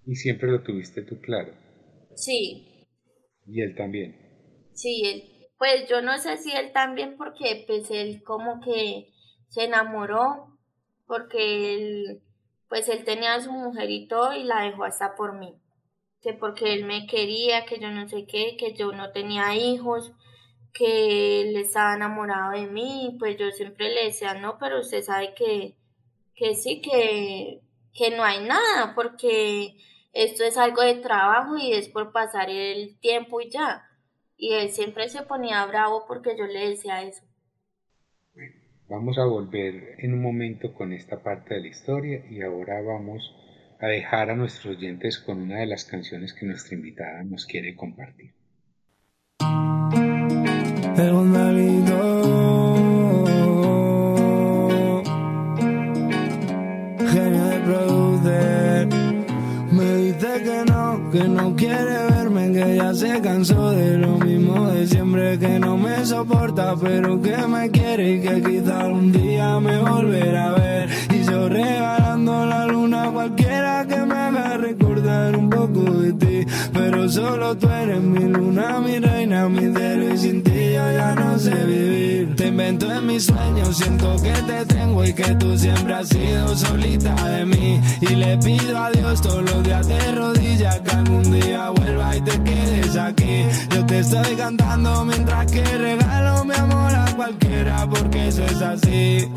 Y 0.07 0.16
siempre 0.16 0.51
lo 0.51 0.62
tuviste 0.62 1.03
tú 1.03 1.21
claro. 1.21 1.53
Sí. 2.14 2.87
Y 3.47 3.61
él 3.61 3.75
también. 3.75 4.16
Sí, 4.75 5.03
él 5.05 5.33
pues 5.62 5.88
yo 5.88 6.03
no 6.03 6.18
sé 6.18 6.38
si 6.38 6.51
él 6.51 6.73
también 6.73 7.16
porque 7.16 7.62
pues 7.68 7.88
él 7.92 8.25
como 8.25 8.61
que 8.61 9.12
se 9.47 9.62
enamoró 9.62 10.59
porque 11.07 11.75
él 11.77 12.21
pues 12.73 12.89
él 12.89 13.05
tenía 13.05 13.35
a 13.35 13.41
su 13.43 13.53
mujer 13.53 13.91
y 13.91 14.09
todo 14.09 14.33
y 14.33 14.45
la 14.45 14.63
dejó 14.63 14.85
hasta 14.85 15.15
por 15.15 15.35
mí 15.35 15.55
que 16.23 16.33
porque 16.33 16.73
él 16.73 16.85
me 16.85 17.07
quería 17.07 17.67
que 17.67 17.79
yo 17.79 17.91
no 17.91 18.09
sé 18.09 18.25
qué 18.27 18.57
que 18.57 18.73
yo 18.73 18.93
no 18.93 19.13
tenía 19.13 19.55
hijos 19.55 20.13
que 20.73 21.43
él 21.43 21.57
estaba 21.57 21.95
enamorado 21.95 22.53
de 22.53 22.67
mí 22.67 23.17
pues 23.19 23.37
yo 23.37 23.51
siempre 23.51 23.91
le 23.91 24.05
decía 24.05 24.35
no 24.35 24.57
pero 24.59 24.81
usted 24.81 25.03
sabe 25.03 25.35
que 25.35 25.77
que 26.35 26.55
sí 26.55 26.81
que 26.81 27.61
que 27.93 28.11
no 28.11 28.25
hay 28.25 28.45
nada, 28.45 28.95
porque 28.95 29.77
esto 30.13 30.45
es 30.45 30.57
algo 30.57 30.83
de 30.83 30.97
trabajo 30.97 31.57
y 31.57 31.73
es 31.73 31.89
por 31.89 32.13
pasar 32.13 32.51
el 32.51 32.99
tiempo 33.01 33.41
y 33.41 33.51
ya. 33.51 33.89
Y 34.37 34.55
él 34.55 34.71
siempre 34.71 35.09
se 35.09 35.23
ponía 35.23 35.65
bravo 35.67 36.05
porque 36.07 36.37
yo 36.37 36.47
le 36.47 36.71
decía 36.71 37.03
eso. 37.03 37.23
Vamos 38.93 39.17
a 39.17 39.25
volver 39.25 39.95
en 40.01 40.13
un 40.13 40.21
momento 40.21 40.75
con 40.75 40.93
esta 40.93 41.23
parte 41.23 41.55
de 41.55 41.63
la 41.63 41.69
historia 41.69 42.27
y 42.29 42.43
ahora 42.43 42.83
vamos 42.83 43.35
a 43.81 43.87
dejar 43.87 44.29
a 44.29 44.37
nuestros 44.37 44.77
oyentes 44.77 45.19
con 45.19 45.41
una 45.41 45.61
de 45.61 45.67
las 45.67 45.87
canciones 45.87 46.35
que 46.35 46.45
nuestra 46.45 46.77
invitada 46.77 47.23
nos 47.25 47.47
quiere 47.47 47.75
compartir. 47.75 48.35
que 61.13 61.29
no 61.29 61.55
quiere 61.55 62.12
ya 62.77 62.95
se 62.95 63.21
cansó 63.21 63.71
de 63.71 63.99
lo 63.99 64.19
mismo 64.19 64.69
de 64.69 64.87
siempre, 64.87 65.39
que 65.39 65.59
no 65.59 65.77
me 65.77 66.05
soporta, 66.05 66.75
pero 66.77 67.21
que 67.21 67.37
me 67.47 67.71
quiere 67.71 68.15
y 68.15 68.21
que 68.21 68.43
quizá 68.43 68.87
un 68.87 69.13
día 69.13 69.59
me 69.61 69.79
volverá 69.79 70.51
a 70.51 70.53
ver. 70.53 70.89
Y 71.11 71.25
yo 71.25 71.49
regalando 71.49 72.47
la 72.47 72.67
luna 72.67 73.05
a 73.05 73.11
cualquiera 73.11 73.87
que 73.87 73.97
me 73.97 74.15
haga 74.15 74.57
recordar 74.59 75.37
un 75.37 75.51
poco 75.51 75.83
de 75.83 76.13
ti, 76.13 76.47
pero 76.73 77.09
solo 77.09 77.57
tú 77.57 77.69
eres 77.69 78.01
mi 78.01 78.25
luna, 78.25 78.81
mi 78.81 78.99
reina, 78.99 79.49
mi 79.49 79.75
cielo 79.75 80.15
y 80.15 80.19
sin 80.19 80.43
ti 80.43 80.73
yo 80.75 80.93
ya 80.93 81.15
no 81.15 81.39
sé 81.39 81.55
vivir. 81.65 82.37
Te 82.37 82.49
invento 82.49 82.93
en 82.93 83.07
mis 83.07 83.25
sueños, 83.25 83.77
siento 83.77 84.17
que 84.23 84.33
te 84.33 84.67
tengo 84.67 85.05
y 85.05 85.13
que 85.13 85.35
tú 85.35 85.57
siempre 85.59 85.95
has 85.95 86.09
sido 86.09 86.57
solita 86.57 87.15
de 87.29 87.45
mí. 87.47 87.81
Y 88.01 88.15
le 88.15 88.39
pido 88.39 88.79
a 88.79 88.91
Dios 88.91 89.21
todos 89.21 89.43
los 89.43 89.63
días 89.63 89.87
de 89.87 90.13
rodillas 90.13 90.81
algún 90.95 91.41
día 91.41 91.71
vuelva 91.71 92.12
Yo 93.16 93.87
te 93.87 93.98
estoy 93.98 94.37
cantando 94.37 95.05
mientras 95.05 95.51
que 95.51 95.62
regalo 95.62 96.44
mi 96.44 96.55
amor 96.55 96.94
a 96.94 97.05
cualquiera 97.16 97.87
porque 97.88 98.29
eso 98.29 98.44
es 98.44 98.62
así. 98.62 99.31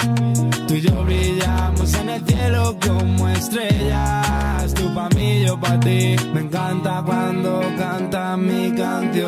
Tú 0.67 0.75
y 0.75 0.81
yo 0.81 1.03
brillamos 1.03 1.93
en 1.93 2.09
el 2.09 2.25
cielo 2.25 2.77
como 2.85 3.29
estrellas. 3.29 4.73
Tú 4.73 4.93
pa' 4.93 5.09
mí, 5.09 5.43
yo 5.45 5.59
pa' 5.59 5.79
ti. 5.79 6.15
Me 6.33 6.41
encanta 6.41 7.03
cuando 7.05 7.61
canta 7.77 8.37
mi 8.37 8.71
canción. 8.71 9.25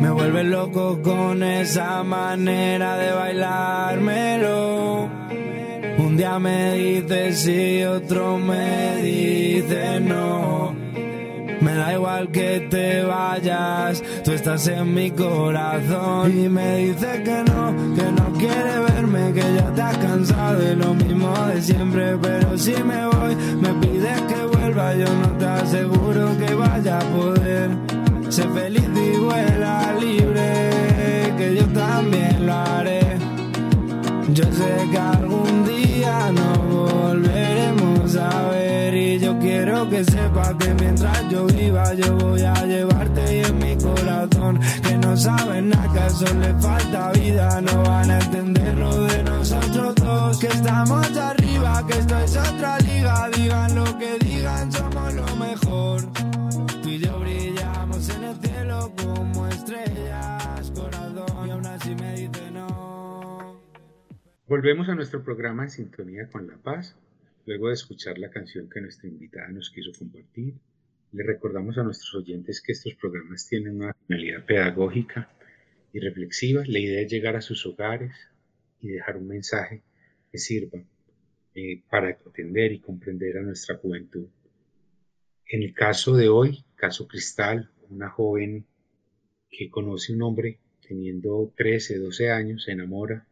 Me 0.00 0.10
vuelve 0.10 0.44
loco 0.44 1.00
con 1.02 1.42
esa 1.42 2.02
manera 2.02 2.96
de 2.96 3.12
bailármelo 3.12 4.58
un 5.98 6.16
día 6.16 6.38
me 6.38 6.74
dices 6.74 7.40
sí, 7.40 7.82
otro 7.84 8.38
me 8.38 9.02
dice 9.02 10.00
no. 10.00 10.57
Me 11.60 11.74
da 11.74 11.92
igual 11.92 12.30
que 12.30 12.66
te 12.70 13.02
vayas, 13.02 14.02
tú 14.24 14.32
estás 14.32 14.66
en 14.68 14.94
mi 14.94 15.10
corazón. 15.10 16.38
Y 16.38 16.48
me 16.48 16.78
dice 16.78 17.22
que 17.24 17.42
no, 17.50 17.74
que 17.94 18.12
no 18.12 18.38
quiere 18.38 18.78
verme, 18.78 19.32
que 19.32 19.40
ya 19.40 19.88
has 19.88 19.98
cansado 19.98 20.58
de 20.58 20.76
lo 20.76 20.94
mismo 20.94 21.32
de 21.46 21.60
siempre. 21.60 22.16
Pero 22.18 22.56
si 22.56 22.74
me 22.82 23.06
voy, 23.06 23.36
me 23.60 23.74
pides 23.74 24.20
que 24.22 24.56
vuelva, 24.56 24.94
yo 24.94 25.06
no 25.06 25.28
te 25.38 25.46
aseguro 25.46 26.38
que 26.38 26.54
vaya 26.54 26.98
a 26.98 27.02
poder. 27.02 27.70
Sé 28.28 28.44
feliz 28.48 28.88
y 28.94 29.16
vuela 29.16 29.94
libre, 29.98 30.70
que 31.36 31.56
yo 31.56 31.66
también 31.68 32.46
lo 32.46 32.52
haré. 32.52 33.16
Yo 34.32 34.44
sé 34.44 34.88
que 34.92 34.98
algún 34.98 35.64
día 35.64 36.30
nos 36.30 36.58
volveremos 36.68 37.97
a 38.16 38.50
ver 38.50 38.94
y 38.94 39.18
yo 39.18 39.38
quiero 39.38 39.88
que 39.88 40.04
sepas 40.04 40.54
que 40.54 40.74
mientras 40.74 41.28
yo 41.28 41.46
viva 41.46 41.94
yo 41.94 42.16
voy 42.16 42.42
a 42.42 42.54
llevarte 42.64 43.36
y 43.36 43.44
en 43.44 43.58
mi 43.58 43.76
corazón 43.76 44.60
que 44.82 44.96
no 44.98 45.16
saben 45.16 45.70
nada 45.70 45.92
que 45.92 46.06
eso 46.06 46.34
le 46.34 46.54
falta 46.54 47.12
vida 47.12 47.60
no 47.60 47.82
van 47.82 48.10
a 48.10 48.18
entender 48.18 48.76
lo 48.76 49.02
de 49.04 49.22
nosotros 49.24 49.94
dos 49.96 50.38
que 50.38 50.46
estamos 50.48 51.16
arriba 51.16 51.84
que 51.86 51.98
esto 51.98 52.18
es 52.18 52.36
otra 52.36 52.78
liga 52.80 53.28
digan 53.36 53.74
lo 53.74 53.98
que 53.98 54.18
digan 54.18 54.72
somos 54.72 55.14
lo 55.14 55.36
mejor. 55.36 56.00
Tú 56.82 56.88
y 56.88 56.98
yo 56.98 57.18
brillamos 57.20 58.08
en 58.10 58.24
el 58.24 58.36
cielo 58.36 58.92
como 58.96 59.46
estrellas 59.48 60.72
corazón 60.74 61.46
y 61.46 61.50
aún 61.50 61.66
así 61.66 61.94
me 61.94 62.12
dice 62.14 62.50
no. 62.52 63.60
Volvemos 64.46 64.88
a 64.88 64.94
nuestro 64.94 65.22
programa 65.22 65.64
en 65.64 65.70
sintonía 65.70 66.28
con 66.30 66.46
la 66.46 66.56
paz, 66.56 66.96
luego 67.48 67.68
de 67.68 67.74
escuchar 67.74 68.18
la 68.18 68.28
canción 68.28 68.68
que 68.68 68.82
nuestra 68.82 69.08
invitada 69.08 69.48
nos 69.48 69.70
quiso 69.70 69.90
compartir. 69.98 70.52
Le 71.12 71.22
recordamos 71.22 71.78
a 71.78 71.82
nuestros 71.82 72.14
oyentes 72.14 72.60
que 72.60 72.72
estos 72.72 72.94
programas 72.94 73.48
tienen 73.48 73.76
una 73.76 73.94
finalidad 74.06 74.44
pedagógica 74.44 75.30
y 75.94 75.98
reflexiva. 75.98 76.62
La 76.66 76.78
idea 76.78 77.00
es 77.00 77.10
llegar 77.10 77.36
a 77.36 77.40
sus 77.40 77.64
hogares 77.64 78.12
y 78.82 78.88
dejar 78.88 79.16
un 79.16 79.28
mensaje 79.28 79.82
que 80.30 80.36
sirva 80.36 80.84
eh, 81.54 81.82
para 81.88 82.10
atender 82.10 82.72
y 82.72 82.80
comprender 82.80 83.38
a 83.38 83.42
nuestra 83.42 83.78
juventud. 83.78 84.26
En 85.46 85.62
el 85.62 85.72
caso 85.72 86.14
de 86.14 86.28
hoy, 86.28 86.66
caso 86.76 87.08
Cristal, 87.08 87.70
una 87.88 88.10
joven 88.10 88.66
que 89.50 89.70
conoce 89.70 90.12
un 90.12 90.20
hombre 90.20 90.58
teniendo 90.86 91.50
13, 91.56 91.96
12 91.96 92.30
años, 92.30 92.64
se 92.64 92.72
enamora, 92.72 93.26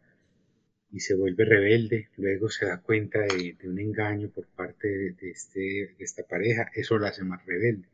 y 0.96 1.00
se 1.00 1.14
vuelve 1.14 1.44
rebelde, 1.44 2.08
luego 2.16 2.48
se 2.48 2.64
da 2.64 2.80
cuenta 2.80 3.18
de, 3.20 3.54
un 3.64 3.78
engaño 3.78 4.30
por 4.30 4.46
parte 4.46 4.88
de, 4.88 5.30
este, 5.30 5.60
de 5.60 5.96
esta 5.98 6.22
pareja, 6.22 6.70
eso 6.74 6.98
la 6.98 7.08
hace 7.08 7.22
más 7.22 7.44
rebelde, 7.44 7.86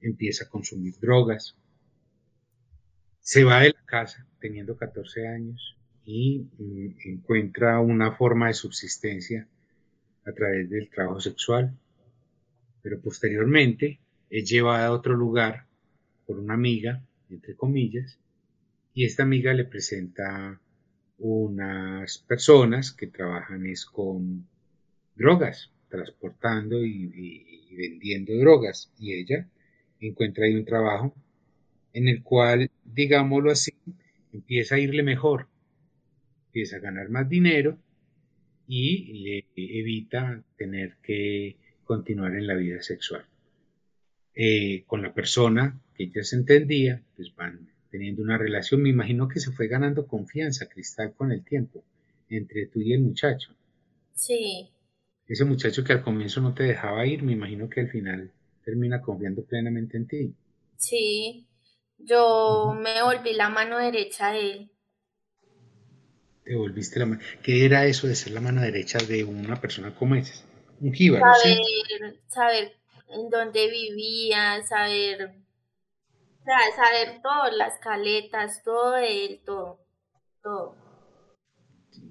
empieza 0.00 0.44
a 0.44 0.48
consumir 0.48 0.94
drogas, 1.00 1.56
se 3.18 3.42
va 3.42 3.62
de 3.62 3.70
la 3.70 3.84
casa 3.84 4.24
teniendo 4.38 4.76
14 4.76 5.26
años 5.26 5.76
y 6.04 6.46
mm, 6.56 6.94
encuentra 7.06 7.80
una 7.80 8.12
forma 8.12 8.46
de 8.46 8.54
subsistencia 8.54 9.48
a 10.24 10.30
través 10.30 10.70
del 10.70 10.88
trabajo 10.88 11.20
sexual, 11.20 11.76
pero 12.80 13.00
posteriormente 13.00 13.98
es 14.30 14.48
llevada 14.48 14.86
a 14.86 14.92
otro 14.92 15.16
lugar 15.16 15.66
por 16.28 16.38
una 16.38 16.54
amiga, 16.54 17.02
entre 17.28 17.56
comillas, 17.56 18.20
y 18.94 19.04
esta 19.04 19.24
amiga 19.24 19.52
le 19.52 19.64
presenta 19.64 20.60
unas 21.18 22.18
personas 22.18 22.92
que 22.92 23.06
trabajan 23.06 23.66
es 23.66 23.86
con 23.86 24.46
drogas, 25.14 25.70
transportando 25.88 26.84
y, 26.84 27.74
vendiendo 27.76 28.34
drogas. 28.38 28.92
Y 28.98 29.14
ella 29.14 29.48
encuentra 30.00 30.46
ahí 30.46 30.54
un 30.54 30.64
trabajo 30.64 31.14
en 31.92 32.08
el 32.08 32.22
cual, 32.22 32.70
digámoslo 32.84 33.50
así, 33.50 33.72
empieza 34.32 34.74
a 34.74 34.78
irle 34.78 35.02
mejor, 35.02 35.48
empieza 36.48 36.76
a 36.76 36.80
ganar 36.80 37.08
más 37.08 37.28
dinero 37.28 37.78
y 38.68 39.12
le 39.22 39.46
evita 39.56 40.42
tener 40.56 40.96
que 41.02 41.56
continuar 41.84 42.34
en 42.34 42.46
la 42.46 42.54
vida 42.54 42.82
sexual. 42.82 43.24
Eh, 44.34 44.84
con 44.86 45.00
la 45.00 45.14
persona 45.14 45.80
que 45.94 46.04
ella 46.04 46.22
se 46.22 46.36
entendía, 46.36 47.02
pues 47.16 47.34
van 47.34 47.70
teniendo 47.90 48.22
una 48.22 48.38
relación. 48.38 48.82
Me 48.82 48.90
imagino 48.90 49.28
que 49.28 49.40
se 49.40 49.52
fue 49.52 49.68
ganando 49.68 50.06
confianza, 50.06 50.68
Cristal, 50.68 51.14
con 51.14 51.32
el 51.32 51.44
tiempo, 51.44 51.84
entre 52.28 52.66
tú 52.66 52.80
y 52.80 52.92
el 52.92 53.00
muchacho. 53.00 53.52
Sí. 54.14 54.70
Ese 55.26 55.44
muchacho 55.44 55.82
que 55.84 55.92
al 55.92 56.02
comienzo 56.02 56.40
no 56.40 56.54
te 56.54 56.64
dejaba 56.64 57.06
ir, 57.06 57.22
me 57.22 57.32
imagino 57.32 57.68
que 57.68 57.80
al 57.80 57.88
final 57.88 58.30
termina 58.64 59.00
confiando 59.00 59.44
plenamente 59.44 59.96
en 59.96 60.06
ti. 60.06 60.34
Sí, 60.76 61.46
yo 61.98 62.74
me 62.78 63.02
volví 63.02 63.32
la 63.34 63.48
mano 63.48 63.78
derecha 63.78 64.32
de 64.32 64.52
él. 64.52 64.70
Te 66.44 66.54
volviste 66.54 67.00
la 67.00 67.06
mano. 67.06 67.20
¿Qué 67.42 67.64
era 67.64 67.86
eso 67.86 68.06
de 68.06 68.14
ser 68.14 68.32
la 68.32 68.40
mano 68.40 68.60
derecha 68.60 68.98
de 68.98 69.24
una 69.24 69.60
persona 69.60 69.94
como 69.94 70.14
esa? 70.14 70.44
Un 70.80 70.92
jíbaro, 70.92 71.24
saber, 71.42 71.58
saber 72.28 72.72
en 73.08 73.30
dónde 73.30 73.68
vivía, 73.70 74.62
saber 74.62 75.32
sea, 76.46 76.58
saber 76.76 77.20
todo, 77.22 77.50
las 77.56 77.78
caletas, 77.80 78.62
todo 78.62 78.96
él, 78.96 79.42
todo, 79.44 79.80
todo. 80.42 80.76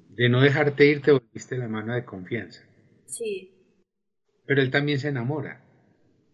De 0.10 0.30
no 0.30 0.42
dejarte 0.42 0.86
ir 0.86 1.02
te 1.02 1.12
volviste 1.12 1.58
la 1.58 1.68
mano 1.68 1.94
de 1.94 2.06
confianza. 2.06 2.64
Sí. 3.06 3.54
Pero 4.46 4.62
él 4.62 4.72
también 4.72 5.00
se 5.00 5.08
enamora. 5.08 5.62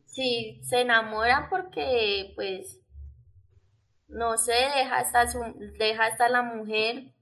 Sí, 0.05 0.59
se 0.63 0.81
enamora 0.81 1.47
porque, 1.49 2.33
pues, 2.35 2.81
no 4.07 4.37
sé, 4.37 4.53
deja 4.53 4.97
hasta, 4.97 5.27
su, 5.27 5.39
deja 5.77 6.07
hasta 6.07 6.27
la 6.27 6.41
mujer 6.41 7.13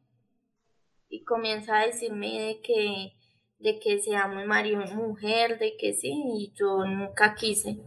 y 1.09 1.23
comienza 1.23 1.77
a 1.77 1.85
decirme 1.85 2.41
de 2.41 2.61
que, 2.61 3.13
de 3.59 3.79
que 3.79 3.99
seamos 3.99 4.45
marido 4.45 4.81
mujer, 4.95 5.59
de 5.59 5.77
que 5.77 5.93
sí, 5.93 6.11
y 6.11 6.53
yo 6.55 6.85
nunca 6.85 7.35
quise. 7.35 7.77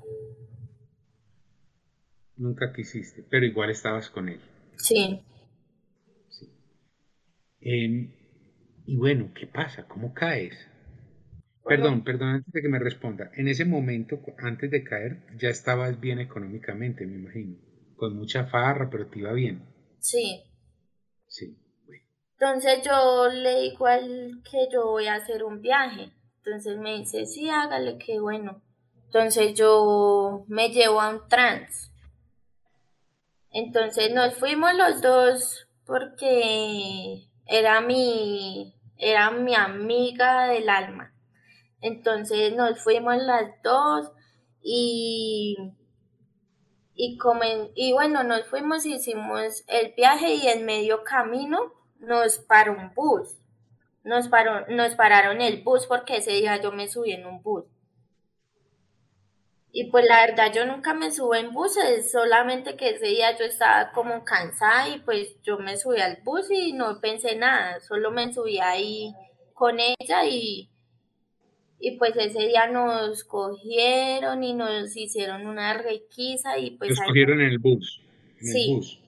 Nunca 2.42 2.72
quisiste, 2.72 3.24
pero 3.31 3.46
igual 3.46 3.70
estabas 3.70 4.11
con 4.11 4.28
él. 4.28 4.40
Sí. 4.76 5.22
Em, 7.61 8.12
y 8.85 8.96
bueno, 8.96 9.31
¿qué 9.33 9.46
pasa? 9.46 9.87
¿Cómo 9.87 10.12
caes? 10.12 10.68
Perdón, 11.64 12.02
perdón, 12.02 12.31
antes 12.31 12.52
de 12.52 12.61
que 12.61 12.68
me 12.68 12.81
responda. 12.81 13.31
En 13.37 13.46
ese 13.46 13.64
momento, 13.64 14.20
antes 14.38 14.72
de 14.72 14.83
caer, 14.83 15.22
ya 15.38 15.50
estabas 15.50 16.00
bien 16.00 16.18
económicamente, 16.18 17.07
me 17.07 17.14
imagino. 17.14 17.59
Con 17.94 18.16
mucha 18.16 18.46
farra, 18.46 18.90
pero 18.90 19.07
te 19.07 19.20
iba 19.20 19.33
bien. 19.33 19.62
Sí. 20.00 20.42
Sí. 21.28 21.57
Entonces 22.40 22.83
yo 22.85 23.28
le 23.28 23.61
digo 23.61 23.87
al 23.87 24.42
que 24.50 24.66
yo 24.72 24.87
voy 24.87 25.07
a 25.07 25.14
hacer 25.14 25.44
un 25.44 25.61
viaje. 25.61 26.11
Entonces 26.38 26.76
me 26.76 26.98
dice, 26.98 27.24
sí, 27.24 27.48
hágale, 27.48 27.98
que 27.98 28.18
bueno. 28.18 28.64
Entonces 29.05 29.55
yo 29.55 30.44
me 30.48 30.70
llevo 30.70 31.00
a 31.00 31.11
un 31.11 31.28
trans. 31.28 31.91
Entonces 33.53 34.12
nos 34.15 34.35
fuimos 34.35 34.73
los 34.75 35.03
dos 35.03 35.67
porque 35.85 37.29
era 37.47 37.81
mi, 37.83 38.75
era 38.97 39.31
mi 39.31 39.55
amiga 39.55 40.49
del 40.49 40.69
alma. 40.71 41.12
Entonces 41.83 42.55
nos 42.55 42.83
fuimos 42.83 43.17
las 43.19 43.51
dos 43.62 44.11
y, 44.62 45.57
y, 46.95 47.19
y 47.75 47.93
bueno, 47.93 48.23
nos 48.23 48.47
fuimos, 48.47 48.87
hicimos 48.87 49.65
el 49.67 49.93
viaje 49.95 50.35
y 50.35 50.47
en 50.47 50.65
medio 50.65 51.03
camino 51.05 51.73
nos 51.99 52.38
paró 52.38 52.73
un 52.73 52.95
bus. 52.95 53.37
Nos, 54.05 54.29
paró, 54.29 54.67
nos 54.69 54.95
pararon 54.95 55.41
el 55.41 55.62
bus 55.62 55.87
porque 55.87 56.17
ese 56.17 56.33
día 56.33 56.61
yo 56.61 56.73
me 56.73 56.88
subí 56.88 57.12
en 57.12 57.27
un 57.27 57.43
bus. 57.43 57.65
Y 59.74 59.85
pues 59.85 60.04
la 60.06 60.26
verdad 60.26 60.52
yo 60.54 60.66
nunca 60.66 60.92
me 60.92 61.11
subo 61.11 61.35
en 61.35 61.52
buses, 61.54 62.12
solamente 62.12 62.76
que 62.76 62.90
ese 62.90 63.06
día 63.06 63.37
yo 63.38 63.46
estaba 63.46 63.90
como 63.92 64.22
cansada 64.22 64.94
y 64.94 65.00
pues 65.00 65.35
yo 65.42 65.58
me 65.58 65.78
subí 65.78 65.98
al 65.98 66.18
bus 66.22 66.50
y 66.50 66.74
no 66.74 67.00
pensé 67.00 67.37
nada, 67.37 67.80
solo 67.80 68.11
me 68.11 68.30
subí 68.35 68.58
ahí 68.58 69.14
con 69.54 69.78
ella 69.80 70.26
y, 70.28 70.68
y 71.78 71.96
pues 71.96 72.14
ese 72.16 72.48
día 72.48 72.66
nos 72.66 73.24
cogieron 73.24 74.44
y 74.44 74.52
nos 74.52 74.94
hicieron 74.94 75.46
una 75.46 75.72
requisa 75.72 76.58
y 76.58 76.72
pues... 76.72 76.90
Nos 76.90 77.06
cogieron 77.06 77.40
en 77.40 77.48
el 77.48 77.58
bus. 77.58 78.02
sí. 78.40 78.98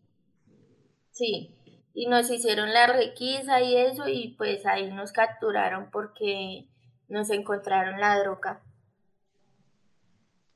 Sí. 1.11 1.50
Y 1.92 2.07
nos 2.07 2.29
hicieron 2.29 2.72
la 2.72 2.88
requisa 2.88 3.61
y 3.62 3.77
eso 3.77 4.09
y 4.09 4.35
pues 4.37 4.66
ahí 4.66 4.90
nos 4.90 5.12
capturaron 5.12 5.90
porque 5.92 6.64
nos 7.09 7.31
encontraron 7.31 8.00
la 8.00 8.18
droga. 8.18 8.62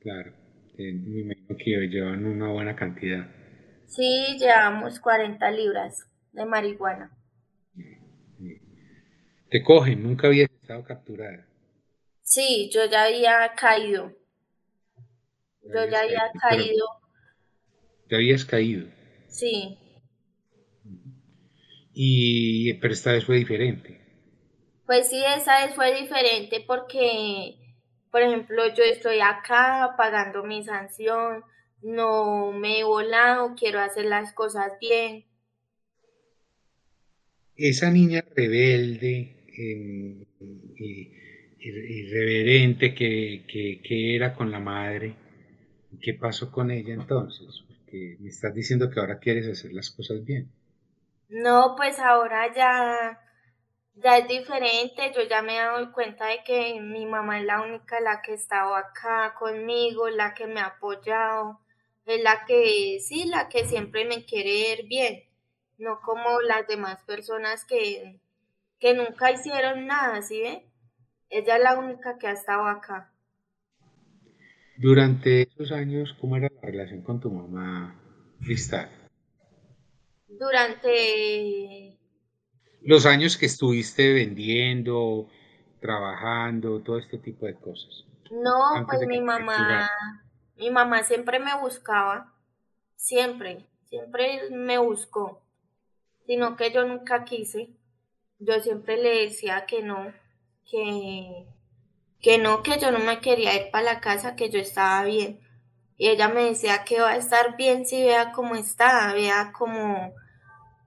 Claro, 0.09 0.33
me 0.79 1.21
imagino 1.21 1.57
que 1.59 1.87
llevan 1.87 2.25
una 2.25 2.51
buena 2.51 2.75
cantidad. 2.75 3.29
Sí, 3.87 4.39
llevamos 4.39 5.01
40 5.01 5.51
libras 5.51 6.09
de 6.33 6.47
marihuana. 6.47 7.15
Te 9.51 9.63
cogen, 9.63 10.03
nunca 10.03 10.29
habías 10.29 10.51
estado 10.51 10.83
capturada. 10.83 11.47
Sí, 12.23 12.71
yo 12.73 12.87
ya 12.87 13.05
había 13.05 13.53
caído. 13.55 14.15
Yo 15.63 15.85
ya 15.91 16.01
había 16.01 16.33
caído. 16.41 16.87
¿Te 18.09 18.17
habías 18.17 18.47
caído? 18.47 18.89
Sí. 19.29 19.77
Y, 21.93 22.73
pero 22.81 22.95
esta 22.95 23.13
vez 23.13 23.27
fue 23.27 23.37
diferente. 23.37 24.01
Pues 24.87 25.11
sí, 25.11 25.23
esa 25.37 25.67
vez 25.67 25.75
fue 25.75 26.01
diferente 26.01 26.65
porque, 26.67 27.68
por 28.11 28.23
ejemplo, 28.23 28.63
yo 28.75 28.85
estoy 28.85 29.21
acá 29.21 29.95
pagando 29.97 30.43
mi 30.45 30.65
sanción, 30.65 31.45
no 31.83 32.53
me 32.53 32.81
he 32.81 32.85
volado, 32.85 33.55
quiero 33.57 33.81
hacer 33.81 34.07
las 34.07 34.33
cosas 34.33 34.73
bien. 34.81 35.25
Esa 37.57 37.91
niña 37.91 38.25
rebelde, 38.37 39.47
em, 39.57 40.25
irreverente 41.59 42.95
que, 42.95 43.45
que, 43.83 44.17
era 44.17 44.35
con 44.35 44.51
la 44.51 44.61
madre. 44.61 45.15
¿Qué 46.01 46.15
pasó 46.15 46.53
con 46.53 46.71
ella 46.71 46.95
entonces? 46.95 47.65
Porque 47.67 48.17
me 48.21 48.29
estás 48.29 48.55
diciendo 48.55 48.91
que 48.91 49.01
ahora 49.01 49.19
quieres 49.19 49.49
hacer 49.49 49.73
las 49.73 49.91
cosas 49.91 50.25
bien. 50.25 50.51
No, 51.29 51.75
pues 51.77 51.99
ahora 51.99 52.53
ya, 52.55 53.21
ya 54.03 54.19
es 54.19 54.29
diferente. 54.29 55.13
Yo 55.15 55.23
ya 55.23 55.43
me 55.43 55.57
he 55.57 55.61
dado 55.61 55.93
cuenta 55.93 56.27
de 56.27 56.43
que 56.45 56.81
mi 56.81 57.07
mamá 57.07 57.41
es 57.41 57.47
la 57.47 57.63
única 57.63 58.01
la 58.01 58.23
que 58.23 58.33
ha 58.33 58.35
estado 58.35 58.75
acá 58.75 59.35
conmigo, 59.39 60.09
la 60.09 60.35
que 60.35 60.47
me 60.47 60.61
ha 60.61 60.67
apoyado, 60.67 61.61
es 62.07 62.23
la 62.23 62.45
que, 62.47 62.99
sí, 63.01 63.25
la 63.27 63.49
que 63.49 63.67
siempre 63.67 64.05
me 64.07 64.25
quiere 64.25 64.77
ver 64.77 64.87
bien, 64.87 65.25
no 65.79 66.01
como 66.01 66.41
las 66.41 66.67
demás 66.67 67.03
personas 67.05 67.65
que, 67.65 68.21
que 68.79 68.95
nunca 68.95 69.31
hicieron 69.31 69.87
nada, 69.87 70.23
¿sí 70.23 70.41
ve? 70.41 70.65
Ella 71.31 71.57
es 71.57 71.63
la 71.63 71.79
única 71.79 72.19
que 72.19 72.29
ha 72.29 72.33
estado 72.33 72.67
acá. 72.67 73.13
Durante 74.79 75.43
esos 75.43 75.73
años, 75.73 76.17
¿cómo 76.21 76.37
era 76.37 76.49
la 76.49 76.61
relación 76.61 77.03
con 77.03 77.21
tu 77.21 77.31
mamá, 77.31 78.01
Cristal? 78.41 78.89
Durante... 80.29 81.98
Los 82.83 83.07
años 83.07 83.37
que 83.37 83.47
estuviste 83.47 84.13
vendiendo, 84.13 85.29
trabajando, 85.81 86.81
todo 86.81 86.99
este 86.99 87.19
tipo 87.19 87.47
de 87.47 87.55
cosas. 87.55 88.05
No, 88.31 88.87
pues 88.87 89.07
mi 89.07 89.21
mamá, 89.21 89.91
mi 90.57 90.71
mamá 90.71 91.03
siempre 91.03 91.39
me 91.39 91.59
buscaba, 91.59 92.33
siempre, 92.97 93.65
siempre 93.89 94.51
me 94.51 94.79
buscó, 94.79 95.43
sino 96.27 96.57
que 96.57 96.71
yo 96.71 96.85
nunca 96.85 97.25
quise. 97.25 97.71
Yo 98.39 98.61
siempre 98.61 98.97
le 99.03 99.25
decía 99.25 99.67
que 99.67 99.83
no, 99.83 100.13
que, 100.71 101.47
que 102.21 102.39
no, 102.39 102.63
que 102.63 102.79
yo 102.79 102.91
no 102.91 102.99
me 102.99 103.21
quería 103.21 103.55
ir 103.57 103.71
para 103.71 103.95
la 103.95 104.01
casa, 104.01 104.37
que 104.37 104.51
yo 104.51 104.61
estaba 104.61 105.05
bien. 105.05 105.41
Y 105.97 106.09
ella 106.09 106.29
me 106.29 106.45
decía 106.45 106.85
que 106.85 107.01
va 107.01 107.11
a 107.11 107.17
estar 107.17 107.57
bien 107.57 107.85
si 107.87 108.03
vea 108.03 108.31
cómo 108.31 108.55
está, 108.55 109.13
vea 109.15 109.53
cómo, 109.53 110.15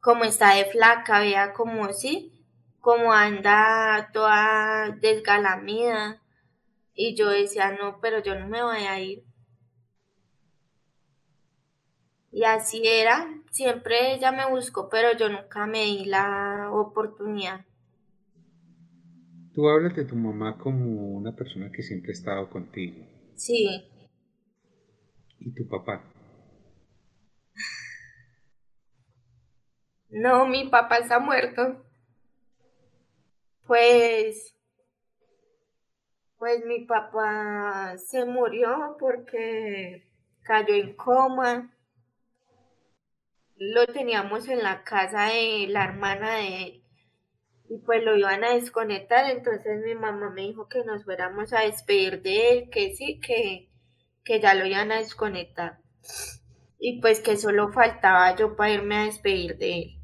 cómo 0.02 0.24
está 0.26 0.56
de 0.56 0.66
flaca, 0.66 1.20
vea 1.20 1.54
cómo 1.54 1.94
sí, 1.94 2.46
cómo 2.82 3.14
anda 3.14 4.10
toda 4.12 4.90
desgalamida. 5.00 6.22
Y 6.94 7.16
yo 7.16 7.30
decía, 7.30 7.72
no, 7.72 8.00
pero 8.02 8.22
yo 8.22 8.38
no 8.38 8.48
me 8.48 8.62
voy 8.62 8.80
a 8.80 9.00
ir. 9.00 9.24
Y 12.34 12.44
así 12.44 12.82
era, 12.86 13.28
siempre 13.52 14.14
ella 14.14 14.32
me 14.32 14.50
buscó, 14.50 14.90
pero 14.90 15.18
yo 15.18 15.30
nunca 15.30 15.66
me 15.66 15.84
di 15.84 16.06
la 16.06 16.70
oportunidad. 16.72 17.66
Tú 19.54 19.68
hablas 19.68 19.96
de 19.96 20.06
tu 20.06 20.16
mamá 20.16 20.58
como 20.58 21.12
una 21.12 21.36
persona 21.36 21.72
que 21.72 21.84
siempre 21.84 22.12
ha 22.12 22.14
estado 22.14 22.50
contigo. 22.50 23.06
Sí. 23.36 23.84
¿Y 25.40 25.54
tu 25.54 25.68
papá? 25.68 26.11
No, 30.12 30.46
mi 30.46 30.68
papá 30.68 30.98
está 30.98 31.20
muerto. 31.20 31.84
Pues, 33.66 34.56
pues 36.38 36.66
mi 36.66 36.86
papá 36.86 37.98
se 37.98 38.26
murió 38.26 38.98
porque 39.00 40.08
cayó 40.44 40.76
en 40.76 40.96
coma. 40.96 41.74
Lo 43.56 43.88
teníamos 43.88 44.48
en 44.50 44.64
la 44.64 44.84
casa 44.84 45.28
de 45.28 45.68
la 45.70 45.86
hermana 45.86 46.36
de 46.36 46.64
él 46.64 46.82
y 47.72 47.78
pues 47.78 48.04
lo 48.04 48.18
iban 48.18 48.44
a 48.44 48.56
desconectar, 48.56 49.32
entonces 49.32 49.82
mi 49.86 49.96
mamá 49.96 50.30
me 50.30 50.42
dijo 50.42 50.68
que 50.68 50.84
nos 50.84 51.06
fuéramos 51.06 51.54
a 51.54 51.62
despedir 51.62 52.22
de 52.22 52.50
él, 52.52 52.70
que 52.70 52.94
sí, 52.94 53.22
que, 53.22 53.70
que 54.26 54.42
ya 54.42 54.56
lo 54.56 54.66
iban 54.66 54.92
a 54.92 54.98
desconectar. 54.98 55.80
Y 56.80 57.00
pues 57.00 57.22
que 57.22 57.38
solo 57.38 57.72
faltaba 57.72 58.36
yo 58.36 58.58
para 58.58 58.74
irme 58.74 58.98
a 58.98 59.06
despedir 59.06 59.58
de 59.58 59.74
él. 59.74 60.01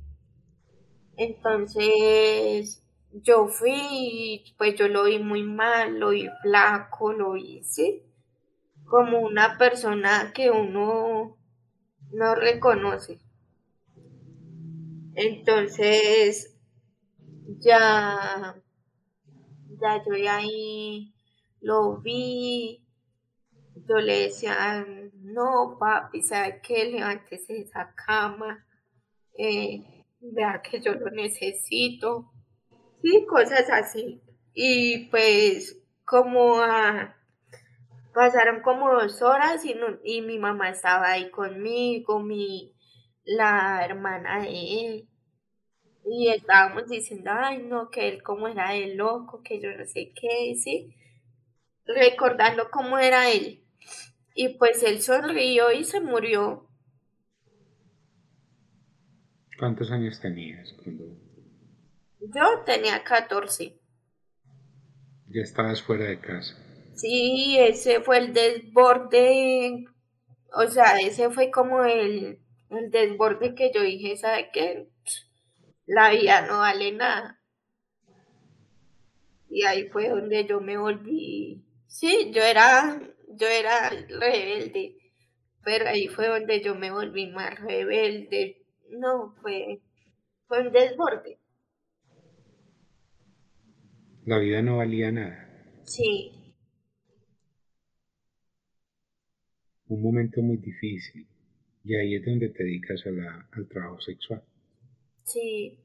Entonces 1.17 2.83
yo 3.11 3.47
fui 3.47 4.43
pues 4.57 4.75
yo 4.75 4.87
lo 4.87 5.05
vi 5.05 5.19
muy 5.19 5.43
mal, 5.43 5.99
lo 5.99 6.09
vi 6.09 6.29
flaco, 6.41 7.11
lo 7.11 7.33
vi, 7.33 7.63
sí, 7.63 8.03
como 8.85 9.19
una 9.19 9.57
persona 9.57 10.31
que 10.33 10.51
uno 10.51 11.37
no 12.11 12.35
reconoce. 12.35 13.19
Entonces 15.15 16.55
ya, 17.59 18.55
ya 19.81 20.03
yo 20.05 20.31
ahí 20.31 21.13
lo 21.61 21.97
vi, 21.97 22.85
yo 23.87 23.95
le 23.95 24.27
decía, 24.27 24.85
no 25.15 25.77
papi, 25.79 26.21
¿sabe 26.21 26.61
qué? 26.61 26.85
Levántese 26.85 27.53
de 27.53 27.61
esa 27.61 27.93
cama, 27.95 28.65
eh, 29.37 29.96
vea 30.33 30.61
que 30.61 30.81
yo 30.81 30.93
lo 30.93 31.09
necesito, 31.11 32.31
sí, 33.01 33.25
cosas 33.27 33.69
así. 33.71 34.21
Y 34.53 35.07
pues 35.09 35.79
como 36.05 36.61
pasaron 38.13 38.61
como 38.61 38.93
dos 38.93 39.21
horas 39.21 39.63
y, 39.65 39.75
y 40.03 40.21
mi 40.21 40.39
mamá 40.39 40.69
estaba 40.69 41.11
ahí 41.11 41.29
conmigo, 41.31 42.19
mi, 42.19 42.73
la 43.25 43.83
hermana 43.85 44.41
de 44.41 44.49
él 44.49 45.07
y 46.09 46.29
estábamos 46.29 46.87
diciendo, 46.87 47.31
ay, 47.33 47.59
no, 47.59 47.89
que 47.89 48.07
él 48.07 48.23
como 48.23 48.47
era 48.47 48.71
de 48.71 48.95
loco, 48.95 49.41
que 49.43 49.59
yo 49.61 49.69
no 49.77 49.85
sé 49.85 50.13
qué, 50.15 50.55
¿sí? 50.55 50.95
recordando 51.85 52.69
cómo 52.71 52.97
era 52.99 53.29
él. 53.31 53.63
Y 54.35 54.49
pues 54.49 54.83
él 54.83 55.01
sonrió 55.01 55.71
y 55.71 55.83
se 55.83 55.99
murió. 56.01 56.66
¿Cuántos 59.57 59.91
años 59.91 60.19
tenías 60.19 60.73
cuando...? 60.83 61.05
Yo 62.19 62.63
tenía 62.65 63.03
14. 63.03 63.79
Ya 65.29 65.41
estabas 65.41 65.81
fuera 65.81 66.05
de 66.05 66.19
casa. 66.19 66.55
Sí, 66.95 67.57
ese 67.59 68.01
fue 68.01 68.17
el 68.17 68.33
desborde, 68.33 69.85
o 70.53 70.67
sea, 70.67 70.99
ese 70.99 71.29
fue 71.29 71.51
como 71.51 71.83
el, 71.83 72.39
el 72.69 72.91
desborde 72.91 73.53
que 73.53 73.71
yo 73.73 73.81
dije, 73.81 74.17
¿sabe 74.17 74.49
qué? 74.51 74.89
La 75.85 76.09
vida 76.09 76.47
no 76.47 76.59
vale 76.59 76.91
nada. 76.93 77.39
Y 79.49 79.63
ahí 79.63 79.87
fue 79.89 80.09
donde 80.09 80.45
yo 80.45 80.59
me 80.59 80.77
volví, 80.77 81.63
sí, 81.87 82.31
yo 82.33 82.43
era, 82.43 82.99
yo 83.29 83.47
era 83.47 83.89
rebelde, 83.89 84.97
pero 85.63 85.87
ahí 85.87 86.07
fue 86.07 86.27
donde 86.27 86.61
yo 86.61 86.75
me 86.75 86.91
volví 86.91 87.27
más 87.27 87.59
rebelde. 87.59 88.56
No, 88.91 89.35
fue, 89.41 89.81
fue 90.47 90.67
un 90.67 90.73
desborde. 90.73 91.39
La 94.25 94.39
vida 94.39 94.61
no 94.61 94.77
valía 94.77 95.11
nada. 95.11 95.47
Sí. 95.83 96.31
Un 99.87 100.01
momento 100.01 100.41
muy 100.41 100.57
difícil. 100.57 101.27
Y 101.83 101.95
ahí 101.95 102.15
es 102.15 102.25
donde 102.25 102.49
te 102.49 102.63
dedicas 102.63 103.01
al 103.05 103.67
trabajo 103.69 104.01
sexual. 104.01 104.43
Sí. 105.23 105.79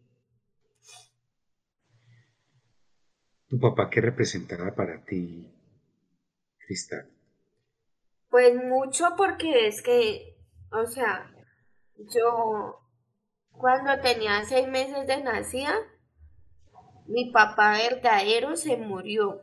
¿Tu 3.49 3.61
papá 3.61 3.89
qué 3.89 4.01
representaba 4.01 4.75
para 4.75 5.05
ti, 5.05 5.47
Cristal? 6.59 7.09
Pues 8.29 8.57
mucho 8.57 9.05
porque 9.17 9.69
es 9.69 9.83
que, 9.83 10.37
o 10.73 10.87
sea, 10.87 11.31
yo 11.97 12.82
cuando 13.59 14.01
tenía 14.01 14.45
seis 14.45 14.69
meses 14.69 15.07
de 15.07 15.23
nacida, 15.23 15.75
mi 17.07 17.31
papá 17.31 17.73
verdadero 17.73 18.57
se 18.57 18.77
murió. 18.77 19.43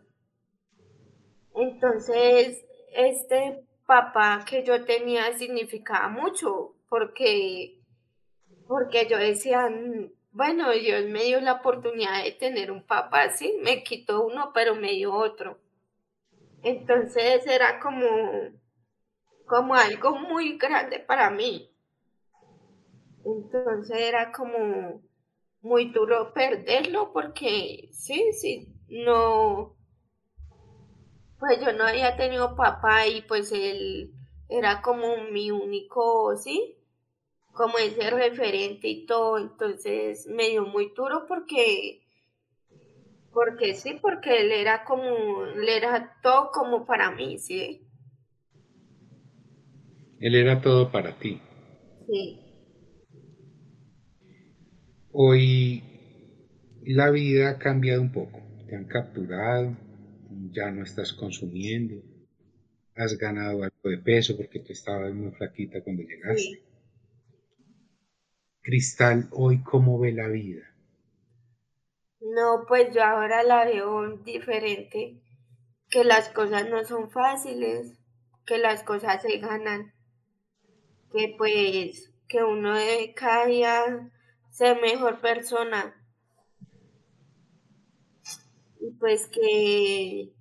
Entonces, 1.55 2.65
este 2.93 3.65
papá 3.85 4.45
que 4.47 4.63
yo 4.63 4.85
tenía 4.85 5.37
significaba 5.37 6.07
mucho 6.09 6.75
porque, 6.89 7.79
porque 8.67 9.07
yo 9.07 9.17
decía, 9.17 9.69
bueno, 10.31 10.71
Dios 10.71 11.05
me 11.05 11.23
dio 11.23 11.41
la 11.41 11.53
oportunidad 11.53 12.23
de 12.23 12.31
tener 12.31 12.71
un 12.71 12.85
papá 12.85 13.23
así, 13.23 13.57
me 13.61 13.83
quitó 13.83 14.25
uno, 14.25 14.51
pero 14.53 14.75
me 14.75 14.91
dio 14.91 15.13
otro. 15.13 15.59
Entonces 16.61 17.45
era 17.47 17.79
como, 17.79 18.07
como 19.45 19.73
algo 19.73 20.17
muy 20.17 20.57
grande 20.57 20.99
para 20.99 21.29
mí. 21.29 21.68
Entonces 23.37 23.97
era 23.97 24.31
como 24.31 25.01
muy 25.61 25.91
duro 25.91 26.33
perderlo 26.33 27.11
porque 27.13 27.89
sí, 27.91 28.31
sí, 28.33 28.67
no, 28.89 29.75
pues 31.39 31.59
yo 31.61 31.71
no 31.73 31.85
había 31.85 32.15
tenido 32.17 32.55
papá 32.55 33.07
y 33.07 33.21
pues 33.21 33.51
él 33.51 34.13
era 34.49 34.81
como 34.81 35.23
mi 35.31 35.51
único, 35.51 36.35
sí, 36.37 36.75
como 37.53 37.77
ese 37.77 38.09
referente 38.09 38.87
y 38.87 39.05
todo, 39.05 39.37
entonces 39.37 40.27
me 40.27 40.49
dio 40.49 40.65
muy 40.65 40.91
duro 40.95 41.25
porque, 41.27 42.01
porque 43.33 43.73
sí, 43.75 43.97
porque 44.01 44.41
él 44.41 44.51
era 44.51 44.83
como, 44.83 45.43
él 45.45 45.69
era 45.69 46.15
todo 46.21 46.51
como 46.51 46.85
para 46.85 47.11
mí, 47.11 47.37
sí. 47.37 47.81
Él 50.19 50.35
era 50.35 50.61
todo 50.61 50.91
para 50.91 51.17
ti. 51.17 51.39
Sí. 52.07 52.48
Hoy 55.21 55.83
la 56.85 57.11
vida 57.11 57.49
ha 57.49 57.59
cambiado 57.59 58.01
un 58.01 58.09
poco, 58.09 58.41
te 58.69 58.77
han 58.77 58.85
capturado, 58.85 59.75
ya 60.49 60.71
no 60.71 60.83
estás 60.83 61.11
consumiendo, 61.11 62.01
has 62.95 63.17
ganado 63.17 63.63
algo 63.63 63.89
de 63.89 63.97
peso 63.97 64.37
porque 64.37 64.59
tú 64.59 64.71
estabas 64.71 65.13
muy 65.13 65.31
flaquita 65.31 65.83
cuando 65.83 66.03
llegaste. 66.03 66.63
Cristal, 68.61 69.27
hoy 69.31 69.61
cómo 69.61 69.99
ve 69.99 70.13
la 70.13 70.29
vida? 70.29 70.73
No, 72.21 72.63
pues 72.65 72.95
yo 72.95 73.03
ahora 73.03 73.43
la 73.43 73.65
veo 73.65 74.19
diferente, 74.19 75.19
que 75.89 76.05
las 76.05 76.29
cosas 76.29 76.69
no 76.69 76.85
son 76.85 77.11
fáciles, 77.11 77.99
que 78.45 78.57
las 78.57 78.83
cosas 78.83 79.21
se 79.21 79.37
ganan, 79.39 79.93
que 81.11 81.35
pues 81.37 82.09
que 82.29 82.41
uno 82.41 82.73
de 82.73 83.13
cada 83.13 83.47
día 83.47 84.11
ser 84.49 84.81
mejor 84.81 85.21
persona. 85.21 85.95
Y 88.79 88.89
pues 88.93 89.27
que 89.27 90.33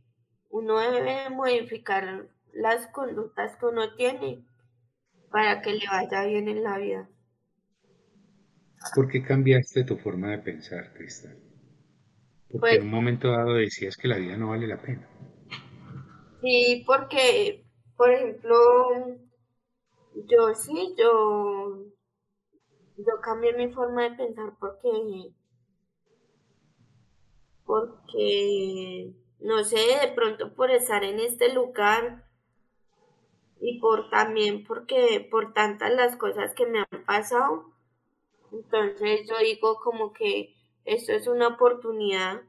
uno 0.50 0.78
debe 0.80 1.30
modificar 1.30 2.28
las 2.54 2.86
conductas 2.88 3.56
que 3.56 3.66
uno 3.66 3.94
tiene 3.96 4.44
para 5.30 5.62
que 5.62 5.74
le 5.74 5.86
vaya 5.88 6.24
bien 6.24 6.48
en 6.48 6.64
la 6.64 6.78
vida. 6.78 7.10
¿Por 8.92 9.08
qué 9.08 9.22
cambiaste 9.22 9.84
tu 9.84 9.96
forma 9.96 10.30
de 10.32 10.40
pensar, 10.40 10.92
Cristal? 10.92 11.38
Porque 12.50 12.74
Pues 12.74 12.76
en 12.76 12.82
un 12.82 12.90
momento 12.90 13.30
dado 13.30 13.54
decías 13.54 13.96
que 13.96 14.06
la 14.06 14.18
vida 14.18 14.36
no 14.36 14.50
vale 14.50 14.66
la 14.66 14.82
pena. 14.82 15.08
sí, 16.40 16.84
porque, 16.86 17.64
por 17.96 18.10
ejemplo, 18.12 18.56
yo 20.30 20.54
sí, 20.54 20.94
yo, 20.98 21.84
yo 22.98 23.20
cambié 23.22 23.52
mi 23.52 23.72
forma 23.72 24.08
de 24.08 24.16
pensar 24.16 24.54
porque, 24.58 25.32
porque, 27.64 29.12
no 29.40 29.62
sé, 29.64 29.78
de 30.02 30.12
pronto 30.14 30.54
por 30.54 30.70
estar 30.70 31.04
en 31.04 31.20
este 31.20 31.52
lugar 31.54 32.24
y 33.60 33.78
por 33.80 34.10
también 34.10 34.64
porque 34.64 35.26
por 35.30 35.52
tantas 35.52 35.92
las 35.94 36.16
cosas 36.16 36.54
que 36.54 36.66
me 36.66 36.80
han 36.80 37.04
pasado, 37.04 37.72
entonces 38.52 39.28
yo 39.28 39.38
digo 39.38 39.76
como 39.82 40.12
que 40.12 40.54
esto 40.84 41.12
es 41.12 41.26
una 41.28 41.48
oportunidad 41.48 42.42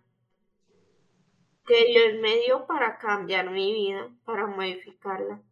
que 1.67 1.85
Dios 1.85 2.21
me 2.21 2.39
dio 2.39 2.65
para 2.65 2.97
cambiar 2.97 3.51
mi 3.51 3.73
vida, 3.73 4.09
para 4.25 4.47
modificarla. 4.47 5.43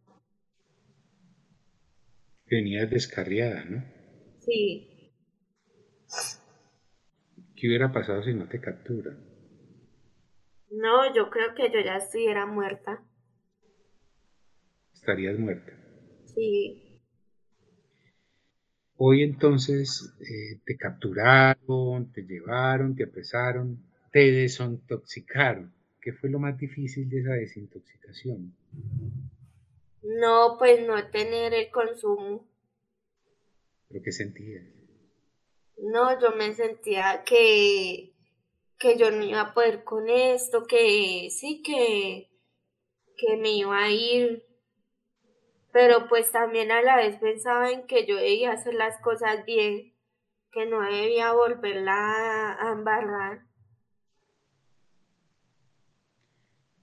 Venías 2.46 2.90
descarriada, 2.90 3.64
¿no? 3.64 3.84
Sí, 4.40 4.87
¿Qué 7.54 7.66
hubiera 7.66 7.92
pasado 7.92 8.22
si 8.22 8.32
no 8.32 8.48
te 8.48 8.58
capturan? 8.58 9.18
no, 10.70 11.12
yo 11.14 11.28
creo 11.28 11.54
que 11.54 11.70
yo 11.70 11.80
ya 11.80 11.96
estuviera 11.96 12.46
muerta. 12.46 13.02
Estarías 14.94 15.38
muerta. 15.38 15.72
Sí, 16.24 17.00
Hoy 18.98 19.22
entonces 19.22 20.12
eh, 20.20 20.60
te 20.66 20.76
capturaron, 20.76 22.12
te 22.12 22.20
llevaron, 22.22 22.94
te 22.94 23.04
apresaron, 23.04 23.82
te 24.12 24.30
desintoxicaron. 24.30 25.72
¿Qué 26.02 26.12
fue 26.12 26.28
lo 26.28 26.38
más 26.38 26.58
difícil 26.58 27.08
de 27.08 27.20
esa 27.20 27.32
desintoxicación? 27.32 28.52
no, 30.02 30.56
pues 30.58 30.84
no 30.84 31.08
tener 31.10 31.54
el 31.54 31.70
consumo. 31.70 32.44
¿Pero 33.88 34.02
qué 34.02 34.12
sentías? 34.12 34.64
No, 35.80 36.18
yo 36.20 36.32
me 36.36 36.54
sentía 36.54 37.22
que, 37.24 38.12
que 38.78 38.96
yo 38.98 39.10
no 39.10 39.22
iba 39.24 39.40
a 39.40 39.54
poder 39.54 39.84
con 39.84 40.08
esto, 40.08 40.64
que 40.66 41.28
sí, 41.30 41.62
que, 41.62 42.30
que 43.16 43.36
me 43.36 43.52
iba 43.52 43.78
a 43.78 43.90
ir, 43.90 44.44
pero 45.72 46.08
pues 46.08 46.32
también 46.32 46.72
a 46.72 46.82
la 46.82 46.96
vez 46.96 47.16
pensaba 47.18 47.70
en 47.70 47.86
que 47.86 48.06
yo 48.06 48.16
debía 48.16 48.52
hacer 48.52 48.74
las 48.74 49.00
cosas 49.00 49.44
bien, 49.46 49.94
que 50.50 50.66
no 50.66 50.82
debía 50.82 51.32
volverla 51.32 52.56
a, 52.60 52.72
embarrar. 52.72 53.46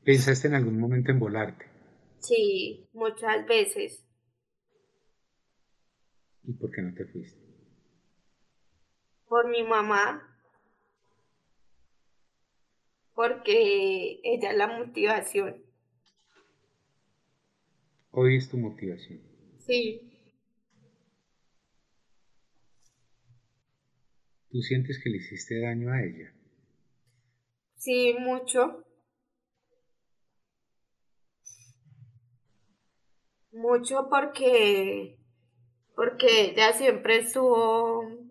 ¿Pensaste 0.04 0.48
en 0.48 0.54
algún 0.54 0.80
momento 0.80 1.12
en 1.12 1.20
volarte? 1.20 1.66
Sí, 2.20 2.88
muchas 2.94 3.46
veces, 3.46 4.06
¿Y 6.48 6.54
por 6.54 6.72
qué 6.72 6.82
no 6.82 6.94
te 6.94 7.06
fuiste? 7.06 7.45
Por 9.36 9.50
mi 9.50 9.64
mamá, 9.64 10.24
porque 13.14 14.22
ella 14.24 14.52
es 14.52 14.58
la 14.58 14.68
motivación. 14.68 15.62
Hoy 18.12 18.38
es 18.38 18.48
tu 18.50 18.56
motivación. 18.58 19.20
Sí, 19.58 20.10
¿Tú 24.52 24.62
sientes 24.62 25.02
que 25.04 25.10
le 25.10 25.18
hiciste 25.18 25.60
daño 25.60 25.92
a 25.92 26.02
ella? 26.02 26.34
sí, 27.76 28.16
mucho. 28.18 28.86
Mucho 33.52 34.08
porque, 34.10 35.18
porque 35.94 36.52
ella 36.52 36.72
siempre 36.72 37.18
estuvo, 37.18 38.25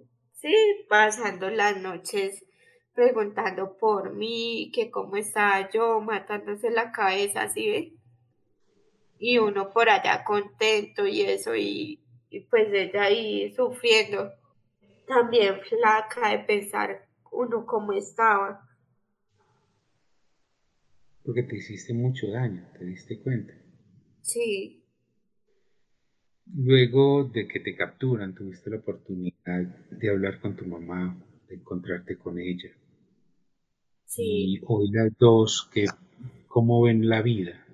sí, 0.45 0.87
pasando 0.91 1.49
las 1.49 1.81
noches 1.81 2.45
preguntando 2.95 3.77
por 3.79 4.15
mí, 4.15 4.71
que 4.73 4.91
cómo 4.91 5.17
estaba 5.17 5.69
yo, 5.71 6.01
matándose 6.01 6.71
la 6.71 6.93
cabeza, 6.93 7.49
¿sí 7.49 7.69
ve? 7.69 7.93
Y 9.19 9.39
uno 9.39 9.73
por 9.73 9.89
allá 9.89 10.23
contento 10.23 11.07
y 11.07 11.23
eso, 11.23 11.57
y, 11.57 11.99
y 12.31 12.41
pues 12.41 12.69
ella 12.73 13.05
ahí 13.05 13.53
sufriendo, 13.55 14.33
también 15.09 15.61
flaca 15.63 16.29
de 16.29 16.39
pensar 16.41 17.09
uno 17.33 17.65
cómo 17.65 17.93
estaba. 17.95 18.69
Porque 21.25 21.43
te 21.43 21.57
hiciste 21.57 21.95
mucho 21.95 22.31
daño, 22.31 22.69
¿te 22.79 22.85
diste 22.85 23.19
cuenta? 23.21 23.55
Sí. 24.21 24.84
Luego 26.57 27.25
de 27.25 27.49
que 27.49 27.59
te 27.59 27.75
capturan, 27.75 28.33
tuviste 28.33 28.71
la 28.71 28.77
oportunidad 28.77 29.63
de 29.91 30.11
hablar 30.11 30.41
con 30.41 30.55
tu 30.55 30.65
mamá, 30.65 31.17
de 31.49 31.57
encontrarte 31.57 32.17
con 32.17 32.39
ella. 32.39 32.71
Sí. 34.05 34.23
Y 34.55 34.61
hoy 34.65 34.89
las 34.93 35.11
dos, 35.19 35.69
que, 35.73 35.87
¿cómo 36.47 36.83
ven 36.83 37.09
la 37.09 37.23
vida? 37.23 37.67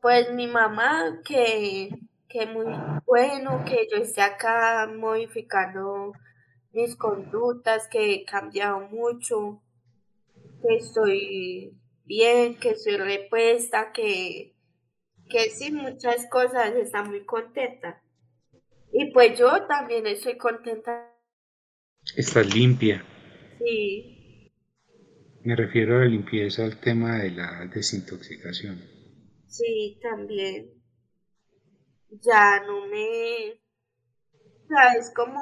Pues 0.00 0.32
mi 0.32 0.46
mamá, 0.46 1.20
que, 1.22 1.90
que 2.28 2.46
muy 2.46 2.64
bueno 3.04 3.62
que 3.66 3.86
yo 3.92 3.98
esté 3.98 4.22
acá 4.22 4.90
modificando 4.90 6.12
mis 6.72 6.96
conductas, 6.96 7.88
que 7.88 8.14
he 8.14 8.24
cambiado 8.24 8.88
mucho, 8.88 9.60
que 10.62 10.76
estoy 10.76 11.74
bien, 12.06 12.54
que 12.54 12.70
estoy 12.70 12.96
repuesta, 12.96 13.92
que, 13.92 14.54
que 15.28 15.50
sí, 15.50 15.70
muchas 15.72 16.28
cosas, 16.28 16.74
está 16.74 17.02
muy 17.04 17.24
contenta. 17.24 18.02
Y 18.92 19.12
pues 19.12 19.38
yo 19.38 19.66
también 19.66 20.06
estoy 20.06 20.38
contenta. 20.38 21.12
Estás 22.16 22.54
limpia. 22.54 23.02
Sí, 23.58 24.52
Me 25.42 25.56
refiero 25.56 25.96
a 25.96 26.00
la 26.02 26.04
limpieza 26.04 26.62
al 26.64 26.78
tema 26.78 27.18
de 27.18 27.32
la 27.32 27.66
desintoxicación. 27.66 28.80
sí, 29.46 29.98
también. 30.00 30.70
Ya 32.26 32.60
no 32.66 32.86
me... 32.86 33.58
O 34.64 34.68
sea, 34.68 34.92
es 34.98 35.12
como 35.14 35.40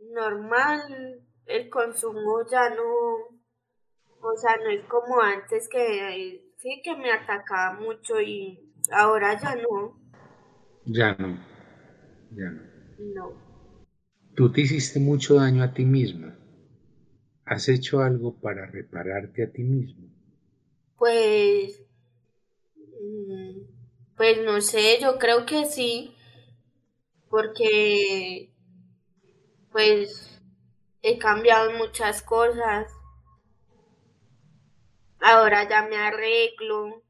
normal, 0.00 1.22
el 1.46 1.70
consumo 1.70 2.44
ya 2.50 2.68
no, 2.70 2.84
o 4.20 4.36
sea, 4.36 4.56
no 4.58 4.70
es 4.70 4.84
como 4.86 5.20
antes 5.20 5.68
que 5.68 6.52
sí 6.58 6.80
que 6.84 6.96
me 6.96 7.12
atacaba 7.12 7.78
mucho 7.80 8.20
y 8.20 8.67
ahora 8.92 9.38
ya 9.40 9.54
no, 9.56 9.96
Ya 10.86 11.14
no, 11.18 11.38
ya 12.36 12.50
no. 12.50 12.62
no. 12.98 13.32
Tú 14.34 14.50
te 14.50 14.62
hiciste 14.62 14.98
mucho 15.00 15.34
daño 15.34 15.62
a 15.62 15.74
ti 15.74 15.84
misma. 15.84 16.34
¿Has 17.46 17.68
hecho 17.68 18.00
algo 18.00 18.36
para 18.38 18.64
repararte 18.66 19.42
a 19.42 19.50
ti 19.50 19.64
mismo? 19.64 20.08
Pues, 20.98 21.80
mm, 22.76 23.60
pues 24.16 24.38
no 24.44 24.60
sé, 24.60 24.98
yo 25.00 25.18
creo 25.18 25.46
que 25.46 25.64
sí, 25.66 26.14
porque 27.30 28.50
pues 29.70 30.42
he 31.02 31.18
cambiado 31.18 31.72
muchas 31.72 32.22
cosas, 32.22 32.88
ahora 35.20 35.68
ya 35.68 35.82
me 35.82 35.96
arreglo, 35.96 37.02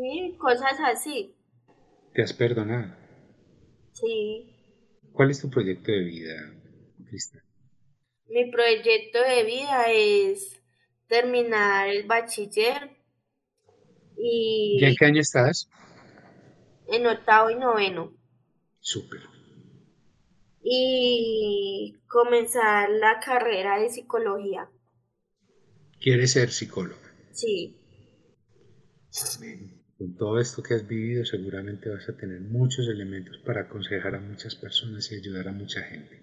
sí, 0.00 0.36
cosas 0.38 0.80
así, 0.80 1.36
¿Te 2.14 2.22
has 2.22 2.32
perdonado? 2.32 2.94
sí. 3.92 4.56
¿Cuál 5.12 5.30
es 5.30 5.40
tu 5.40 5.48
proyecto 5.48 5.92
de 5.92 6.00
vida, 6.00 6.52
Cristal? 7.08 7.42
Mi 8.30 8.50
proyecto 8.50 9.18
de 9.20 9.44
vida 9.44 9.84
es 9.92 10.62
terminar 11.06 11.86
el 11.90 12.06
bachiller 12.06 12.96
¿Ya 14.72 14.88
en 14.88 14.94
y 14.94 14.96
qué 14.96 15.04
año 15.06 15.20
estás? 15.20 15.68
en 16.88 17.06
octavo 17.06 17.48
y 17.48 17.54
noveno 17.54 18.12
Súper. 18.90 19.22
y 20.62 21.98
comenzar 22.08 22.88
la 22.88 23.20
carrera 23.20 23.78
de 23.78 23.90
psicología. 23.90 24.70
¿Quieres 26.00 26.32
ser 26.32 26.50
psicóloga? 26.50 27.08
Sí, 27.32 27.80
Amén. 29.34 29.79
Con 30.00 30.16
todo 30.16 30.40
esto 30.40 30.62
que 30.62 30.72
has 30.72 30.88
vivido 30.88 31.26
seguramente 31.26 31.90
vas 31.90 32.08
a 32.08 32.16
tener 32.16 32.40
muchos 32.40 32.88
elementos 32.88 33.36
para 33.44 33.60
aconsejar 33.60 34.14
a 34.14 34.20
muchas 34.20 34.54
personas 34.56 35.12
y 35.12 35.16
ayudar 35.16 35.48
a 35.48 35.52
mucha 35.52 35.82
gente. 35.82 36.22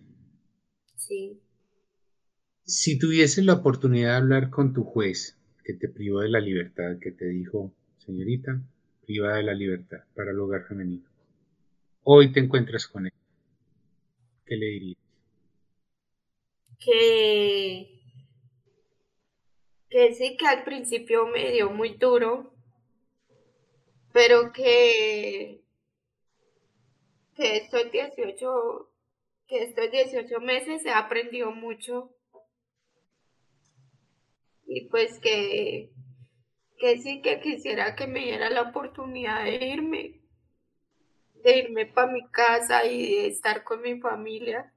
sí. 0.95 1.39
Si 2.63 2.97
tuvieses 2.97 3.45
la 3.45 3.53
oportunidad 3.53 4.13
de 4.13 4.17
hablar 4.17 4.49
con 4.49 4.73
tu 4.73 4.83
juez 4.83 5.37
que 5.63 5.75
te 5.75 5.89
privó 5.89 6.21
de 6.21 6.29
la 6.29 6.39
libertad, 6.39 6.97
que 6.99 7.11
te 7.11 7.25
dijo, 7.25 7.71
señorita, 7.99 8.59
privada 9.05 9.37
de 9.37 9.43
la 9.43 9.53
libertad 9.53 9.99
para 10.15 10.31
el 10.31 10.39
hogar 10.39 10.67
femenino, 10.67 11.07
hoy 12.01 12.31
te 12.31 12.39
encuentras 12.39 12.87
con 12.87 13.05
él, 13.05 13.13
¿qué 14.43 14.55
le 14.55 14.65
dirías? 14.65 14.97
Que, 16.79 18.01
que 19.87 20.15
sí 20.15 20.35
que 20.35 20.47
al 20.47 20.63
principio 20.63 21.27
me 21.27 21.51
dio 21.51 21.69
muy 21.69 21.93
duro, 21.93 22.56
pero 24.17 24.51
que, 24.51 25.61
que 27.35 27.57
estos 27.57 27.91
18, 27.91 28.91
que 29.47 29.63
estos 29.65 29.91
18 29.91 30.39
meses 30.39 30.83
he 30.87 30.89
aprendido 30.89 31.51
mucho 31.51 32.15
y 34.65 34.89
pues 34.89 35.19
que, 35.19 35.91
que 36.79 36.97
sí 36.97 37.21
que 37.21 37.41
quisiera 37.41 37.95
que 37.95 38.07
me 38.07 38.21
diera 38.21 38.49
la 38.49 38.63
oportunidad 38.63 39.43
de 39.43 39.63
irme, 39.67 40.19
de 41.43 41.59
irme 41.59 41.85
para 41.85 42.11
mi 42.11 42.27
casa 42.31 42.87
y 42.87 43.17
de 43.17 43.27
estar 43.27 43.63
con 43.63 43.83
mi 43.83 43.99
familia. 43.99 44.73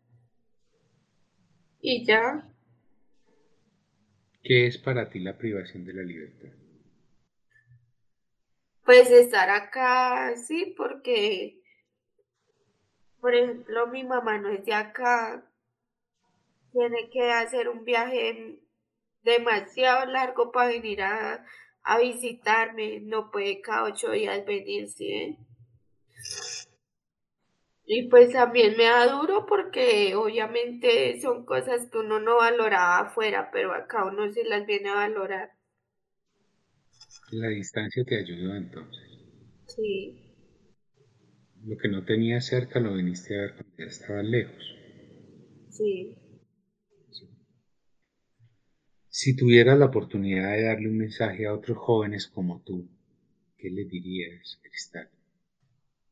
Y 1.81 2.05
ya, 2.05 2.47
¿Qué 4.43 4.67
es 4.67 4.77
para 4.77 5.09
ti 5.09 5.21
la 5.21 5.39
privación 5.39 5.87
de 5.87 5.95
la 5.95 6.03
libertad? 6.03 6.60
Pues 8.91 9.09
estar 9.13 9.49
acá, 9.51 10.35
sí, 10.35 10.75
porque, 10.77 11.61
por 13.21 13.33
ejemplo, 13.33 13.87
mi 13.87 14.03
mamá 14.03 14.39
no 14.39 14.49
es 14.49 14.65
de 14.65 14.75
acá, 14.75 15.49
tiene 16.73 17.09
que 17.09 17.31
hacer 17.31 17.69
un 17.69 17.85
viaje 17.85 18.59
demasiado 19.23 20.07
largo 20.07 20.51
para 20.51 20.71
venir 20.71 21.03
a, 21.03 21.47
a 21.85 21.99
visitarme, 22.01 22.99
no 22.99 23.31
puede 23.31 23.61
cada 23.61 23.85
ocho 23.85 24.11
días 24.11 24.45
venir, 24.45 24.89
¿sí? 24.89 25.39
Y 27.87 28.09
pues 28.09 28.33
también 28.33 28.77
me 28.77 28.87
da 28.87 29.07
duro 29.07 29.47
porque 29.47 30.17
obviamente 30.17 31.21
son 31.21 31.45
cosas 31.45 31.89
que 31.93 31.99
uno 31.99 32.19
no 32.19 32.39
valoraba 32.39 32.99
afuera, 32.99 33.51
pero 33.53 33.73
acá 33.73 34.05
uno 34.05 34.33
sí 34.33 34.43
las 34.43 34.67
viene 34.67 34.91
a 34.91 34.95
valorar. 34.95 35.60
La 37.33 37.49
distancia 37.49 38.05
te 38.05 38.19
ayudó 38.19 38.55
entonces. 38.55 39.09
Sí, 39.67 40.21
Lo 41.65 41.79
que 41.79 41.89
no 41.89 42.05
tenías 42.05 42.45
cerca 42.45 42.81
lo 42.81 42.93
viniste 42.93 43.39
a 43.39 43.43
ver 43.43 43.55
cuando 43.55 43.77
ya 43.79 43.85
estabas 43.85 44.25
lejos. 44.25 44.75
sí. 45.69 46.17
Si 49.11 49.37
tuvieras 49.37 49.79
la 49.79 49.85
oportunidad 49.85 50.53
de 50.53 50.63
darle 50.65 50.89
un 50.89 50.97
mensaje 50.97 51.47
a 51.47 51.53
otros 51.53 51.77
jóvenes 51.77 52.27
como 52.27 52.63
tú, 52.65 52.89
¿qué 53.59 53.71
les 53.71 53.89
dirías, 53.89 54.59
Cristal? 54.63 55.11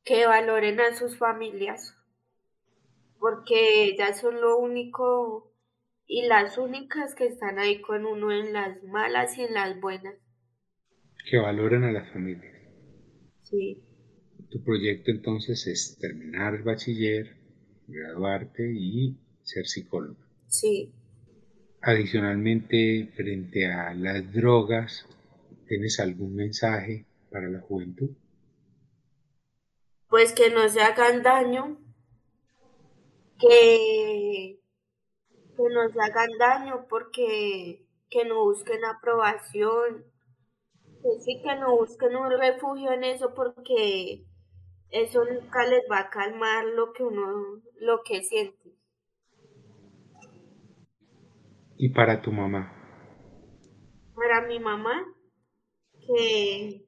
Que 0.04 0.26
valoren 0.26 0.80
a 0.80 0.92
sus 0.96 1.16
familias, 1.18 1.94
porque 3.20 3.84
ellas 3.84 4.18
son 4.20 4.40
lo 4.40 4.56
único 4.56 5.52
y 6.06 6.22
las 6.26 6.58
únicas 6.58 7.14
que 7.14 7.26
están 7.26 7.58
ahí 7.58 7.80
con 7.82 8.06
uno 8.06 8.32
en 8.32 8.52
las 8.54 8.82
malas 8.84 9.36
y 9.38 9.42
en 9.42 9.54
las 9.54 9.78
buenas. 9.80 10.14
Que 11.28 11.38
valoren 11.38 11.84
a 11.84 11.92
las 11.92 12.10
familias. 12.12 12.56
Sí, 13.42 13.82
Tu 14.50 14.62
proyecto 14.62 15.10
entonces 15.10 15.66
es 15.68 15.96
terminar 15.98 16.54
el 16.54 16.62
bachiller, 16.62 17.38
graduarte 17.86 18.70
y 18.70 19.16
ser 19.42 19.66
psicóloga. 19.66 20.28
sí. 20.48 20.92
Adicionalmente, 21.82 23.10
frente 23.16 23.66
a 23.66 23.92
las 23.92 24.32
drogas, 24.32 25.08
¿tienes 25.66 25.98
algún 25.98 26.36
mensaje 26.36 27.08
para 27.30 27.48
la 27.48 27.58
juventud? 27.60 28.10
Pues 30.10 30.34
que 30.34 30.50
no 30.50 30.68
se 30.68 30.82
hagan 30.82 31.22
daño, 31.22 31.78
que, 33.38 34.60
que 35.56 35.62
no 35.74 35.88
se 35.92 36.00
hagan 36.00 36.30
daño 36.38 36.86
porque 36.88 37.86
que 38.10 38.24
no 38.24 38.44
busquen 38.44 38.84
aprobación, 38.84 40.04
Que 41.02 41.20
sí 41.20 41.40
que 41.42 41.54
no 41.56 41.76
busquen 41.76 42.16
un 42.16 42.30
refugio 42.30 42.92
en 42.92 43.04
eso 43.04 43.32
porque 43.34 44.24
eso 44.90 45.24
nunca 45.24 45.66
les 45.66 45.84
va 45.90 46.00
a 46.00 46.10
calmar 46.10 46.64
lo 46.64 46.92
que 46.92 47.04
uno, 47.04 47.62
lo 47.80 48.02
que 48.02 48.22
siente. 48.22 48.74
¿Y 51.76 51.90
para 51.90 52.20
tu 52.20 52.32
mamá? 52.32 52.74
Para 54.14 54.46
mi 54.48 54.58
mamá, 54.58 55.06
que, 55.92 56.84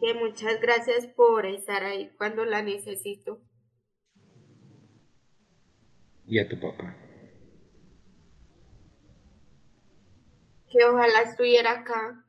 que 0.00 0.14
muchas 0.14 0.60
gracias 0.62 1.06
por 1.08 1.44
estar 1.44 1.84
ahí 1.84 2.10
cuando 2.16 2.46
la 2.46 2.62
necesito. 2.62 3.42
¿Y 6.24 6.38
a 6.38 6.48
tu 6.48 6.58
papá? 6.60 6.96
Que 10.70 10.84
ojalá 10.84 11.22
estuviera 11.22 11.80
acá. 11.80 12.24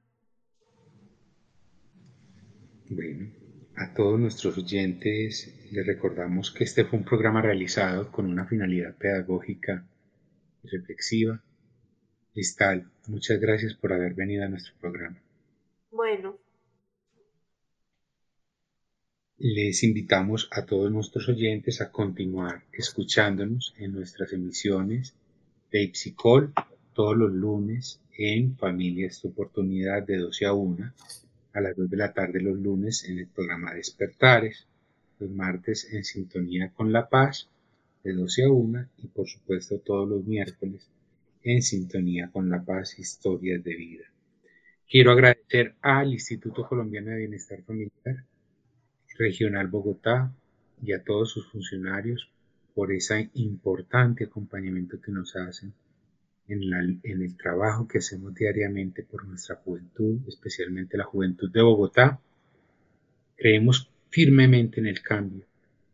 Bueno, 2.91 3.29
a 3.75 3.93
todos 3.93 4.19
nuestros 4.19 4.57
oyentes 4.57 5.53
les 5.71 5.85
recordamos 5.85 6.49
que 6.49 6.63
este 6.63 6.85
fue 6.85 6.97
un 6.97 7.05
programa 7.05 7.39
realizado 7.39 8.11
con 8.11 8.25
una 8.25 8.47
finalidad 8.47 8.97
pedagógica 8.97 9.87
y 10.63 10.69
reflexiva. 10.69 11.39
Cristal, 12.33 12.89
muchas 13.05 13.39
gracias 13.39 13.75
por 13.75 13.93
haber 13.93 14.15
venido 14.15 14.43
a 14.43 14.49
nuestro 14.49 14.73
programa. 14.81 15.21
Bueno. 15.91 16.39
Les 19.37 19.83
invitamos 19.83 20.49
a 20.51 20.65
todos 20.65 20.91
nuestros 20.91 21.29
oyentes 21.29 21.81
a 21.81 21.91
continuar 21.91 22.63
escuchándonos 22.73 23.75
en 23.77 23.91
nuestras 23.91 24.33
emisiones 24.33 25.13
de 25.71 25.83
Ipsicol 25.83 26.53
todos 26.93 27.15
los 27.15 27.31
lunes 27.31 28.01
en 28.17 28.57
Familia 28.57 29.05
Esta 29.05 29.27
Oportunidad 29.27 30.01
de 30.01 30.17
12 30.17 30.45
a 30.47 30.53
1 30.53 30.91
a 31.53 31.61
las 31.61 31.75
2 31.75 31.89
de 31.89 31.97
la 31.97 32.13
tarde 32.13 32.41
los 32.41 32.57
lunes 32.59 33.03
en 33.05 33.19
el 33.19 33.27
programa 33.27 33.73
Despertares, 33.73 34.67
los 35.19 35.29
martes 35.29 35.91
en 35.91 36.03
sintonía 36.03 36.71
con 36.73 36.91
La 36.91 37.09
Paz 37.09 37.49
de 38.03 38.13
12 38.13 38.43
a 38.43 38.49
1 38.49 38.85
y 38.99 39.07
por 39.07 39.27
supuesto 39.27 39.79
todos 39.79 40.07
los 40.07 40.25
miércoles 40.25 40.87
en 41.43 41.61
sintonía 41.61 42.29
con 42.31 42.49
La 42.49 42.63
Paz 42.63 42.99
Historias 42.99 43.63
de 43.63 43.75
Vida. 43.75 44.05
Quiero 44.89 45.11
agradecer 45.11 45.75
al 45.81 46.13
Instituto 46.13 46.67
Colombiano 46.67 47.11
de 47.11 47.17
Bienestar 47.17 47.61
Familiar 47.63 48.23
Regional 49.17 49.67
Bogotá 49.67 50.33
y 50.81 50.93
a 50.93 51.03
todos 51.03 51.31
sus 51.31 51.51
funcionarios 51.51 52.29
por 52.73 52.91
ese 52.91 53.29
importante 53.33 54.25
acompañamiento 54.25 55.01
que 55.01 55.11
nos 55.11 55.35
hacen 55.35 55.73
en, 56.49 56.99
el 57.03 57.37
trabajo 57.37 57.87
que 57.87 57.99
hacemos 57.99 58.33
diariamente 58.33 59.03
por 59.03 59.25
nuestra 59.27 59.55
juventud, 59.57 60.19
especialmente 60.27 60.97
la 60.97 61.03
juventud 61.03 61.51
de 61.51 61.61
Bogotá. 61.61 62.19
Creemos 63.35 63.89
firmemente 64.09 64.79
en 64.79 64.87
el 64.87 65.01
cambio 65.01 65.45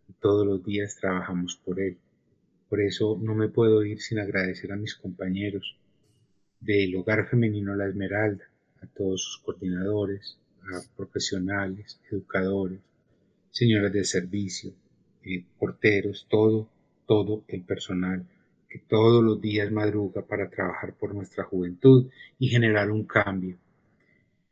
y 0.08 0.14
todos 0.14 0.46
los 0.46 0.64
días 0.64 0.96
trabajamos 1.00 1.58
por 1.58 1.80
él. 1.80 1.98
Por 2.70 2.82
eso 2.82 3.20
no 3.22 3.36
me 3.36 3.50
puedo 3.50 3.84
ir 3.84 4.02
sin 4.02 4.20
agradecer 4.20 4.72
a 4.72 4.78
mis 4.78 4.96
compañeros 4.96 5.78
del 6.62 6.96
Hogar 6.96 7.28
Femenino 7.28 7.76
La 7.76 7.88
Esmeralda, 7.88 8.46
a 8.82 8.88
todos 8.88 9.22
sus 9.22 9.44
coordinadores, 9.44 10.38
a 10.62 10.82
profesionales, 10.96 12.00
educadores, 12.10 12.80
señoras 13.52 13.92
de 13.92 14.04
servicio, 14.04 14.74
eh, 15.24 15.44
porteros, 15.60 16.28
todo, 16.30 16.70
todo 17.06 17.44
el 17.48 17.62
personal 17.64 18.26
todos 18.80 19.24
los 19.24 19.42
días 19.42 19.72
madruga 19.72 20.26
para 20.26 20.50
trabajar 20.50 20.94
por 20.94 21.14
nuestra 21.14 21.44
juventud 21.44 22.10
y 22.40 22.50
generar 22.50 22.92
un 22.92 23.06
cambio. 23.06 23.58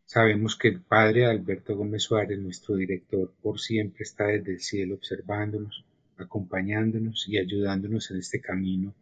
Sabemos 0.06 0.56
que 0.56 0.68
el 0.68 0.82
Padre 0.82 1.26
Alberto 1.26 1.76
Gómez 1.76 2.04
Suárez, 2.04 2.38
nuestro 2.40 2.76
director, 2.76 3.34
por 3.42 3.60
siempre 3.60 4.04
está 4.04 4.28
desde 4.28 4.54
el 4.54 4.60
cielo 4.60 4.96
observándonos, 4.96 5.84
acompañándonos 6.18 7.28
y 7.28 7.38
ayudándonos 7.38 8.12
en 8.12 8.18
este 8.18 8.40
camino 8.40 8.94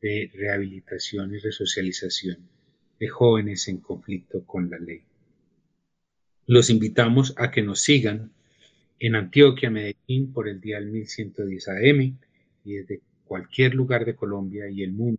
de 0.00 0.30
rehabilitación 0.34 1.34
y 1.34 1.38
resocialización 1.38 2.38
de 3.00 3.08
jóvenes 3.08 3.66
en 3.68 3.78
conflicto 3.78 4.44
con 4.44 4.70
la 4.70 4.78
ley. 4.78 5.02
Los 6.46 6.70
invitamos 6.70 7.34
a 7.36 7.50
que 7.50 7.62
nos 7.62 7.80
sigan 7.80 8.30
en 8.98 9.16
Antioquia, 9.16 9.70
Medellín, 9.70 10.32
por 10.32 10.48
el 10.48 10.60
día 10.60 10.80
1110 10.80 11.68
AM 11.68 12.18
y 12.64 12.74
desde 12.74 13.00
cualquier 13.32 13.74
lugar 13.74 14.04
de 14.04 14.14
Colombia 14.14 14.68
y 14.68 14.82
el 14.82 14.92
mundo 14.92 15.18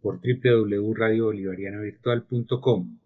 por 0.00 0.20
www.radiobolivarianavirtual.com. 0.20 3.00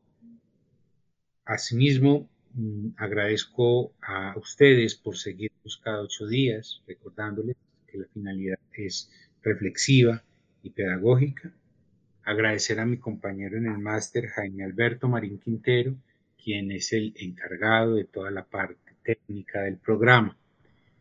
Asimismo, 1.46 2.28
mm, 2.52 2.88
agradezco 2.98 3.94
a 4.02 4.34
ustedes 4.36 4.94
por 4.94 5.16
seguirnos 5.16 5.80
cada 5.82 6.02
ocho 6.02 6.26
días, 6.26 6.82
recordándoles 6.86 7.56
que 7.86 7.96
la 7.96 8.04
finalidad 8.12 8.58
es 8.74 9.10
reflexiva 9.42 10.22
y 10.62 10.68
pedagógica. 10.68 11.50
Agradecer 12.22 12.78
a 12.78 12.84
mi 12.84 12.98
compañero 12.98 13.56
en 13.56 13.68
el 13.68 13.78
máster, 13.78 14.26
Jaime 14.26 14.64
Alberto 14.64 15.08
Marín 15.08 15.38
Quintero, 15.38 15.94
quien 16.36 16.72
es 16.72 16.92
el 16.92 17.14
encargado 17.16 17.94
de 17.94 18.04
toda 18.04 18.30
la 18.30 18.44
parte 18.44 18.92
técnica 19.02 19.62
del 19.62 19.78
programa 19.78 20.36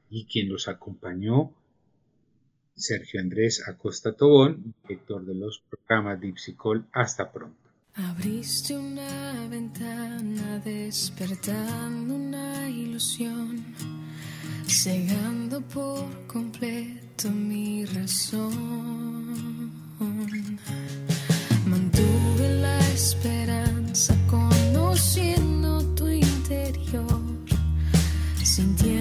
y 0.10 0.26
quien 0.26 0.48
los 0.48 0.70
acompañó 0.70 1.54
Sergio 2.82 3.20
Andrés 3.22 3.64
Acosta 3.68 4.12
Tobón, 4.14 4.74
director 4.88 5.24
de 5.24 5.36
los 5.36 5.62
programas 5.70 6.20
de 6.20 6.28
Ipsicol. 6.30 6.86
Hasta 6.92 7.32
pronto. 7.32 7.56
Abriste 7.94 8.76
una 8.76 9.48
ventana 9.50 10.60
despertando 10.60 12.16
una 12.16 12.70
ilusión, 12.70 13.64
cegando 14.66 15.62
por 15.62 16.26
completo 16.26 17.30
mi 17.30 17.86
razón. 17.86 19.72
Mantuve 21.66 22.62
la 22.62 22.80
esperanza 22.88 24.16
conociendo 24.28 25.84
tu 25.94 26.08
interior, 26.08 27.22
sintiendo 28.44 29.01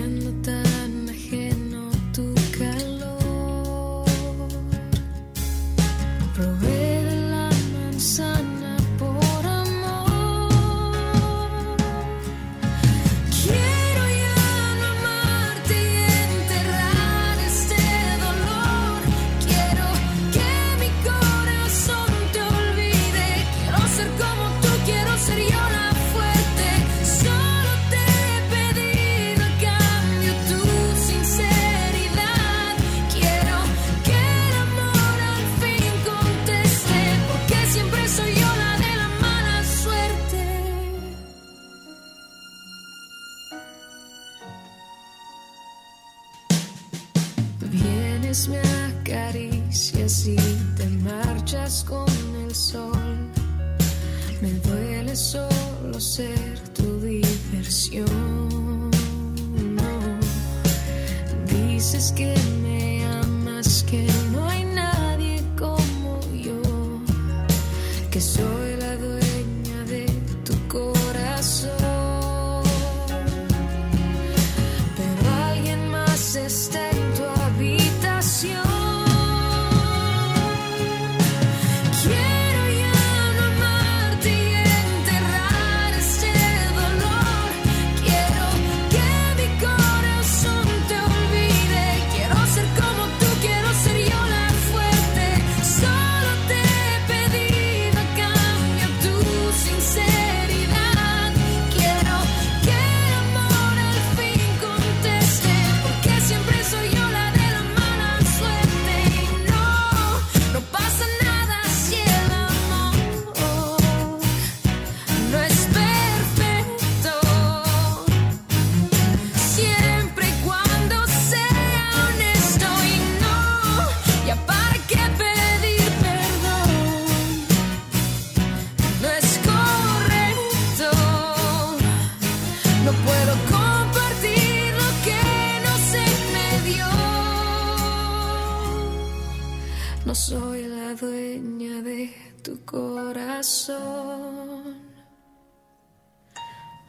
soy 140.31 140.63
la 140.63 140.95
dueña 140.95 141.83
de 141.83 142.15
tu 142.45 142.65
corazón. 142.65 143.77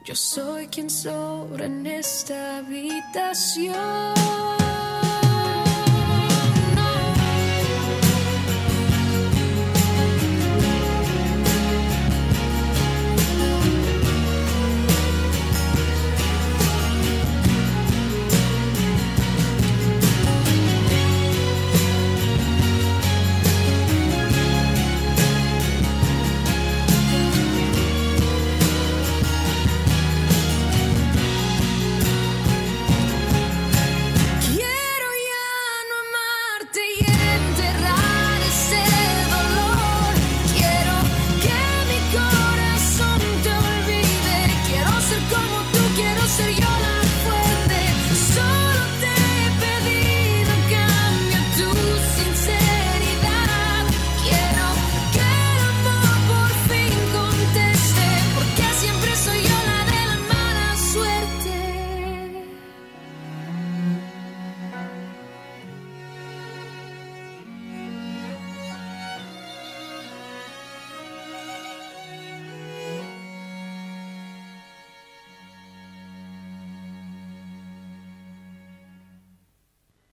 Yo 0.06 0.16
soy 0.16 0.68
quien 0.68 0.92
sobra 0.92 1.66
en 1.66 1.88
esta 1.88 2.60
habitación. 2.60 4.61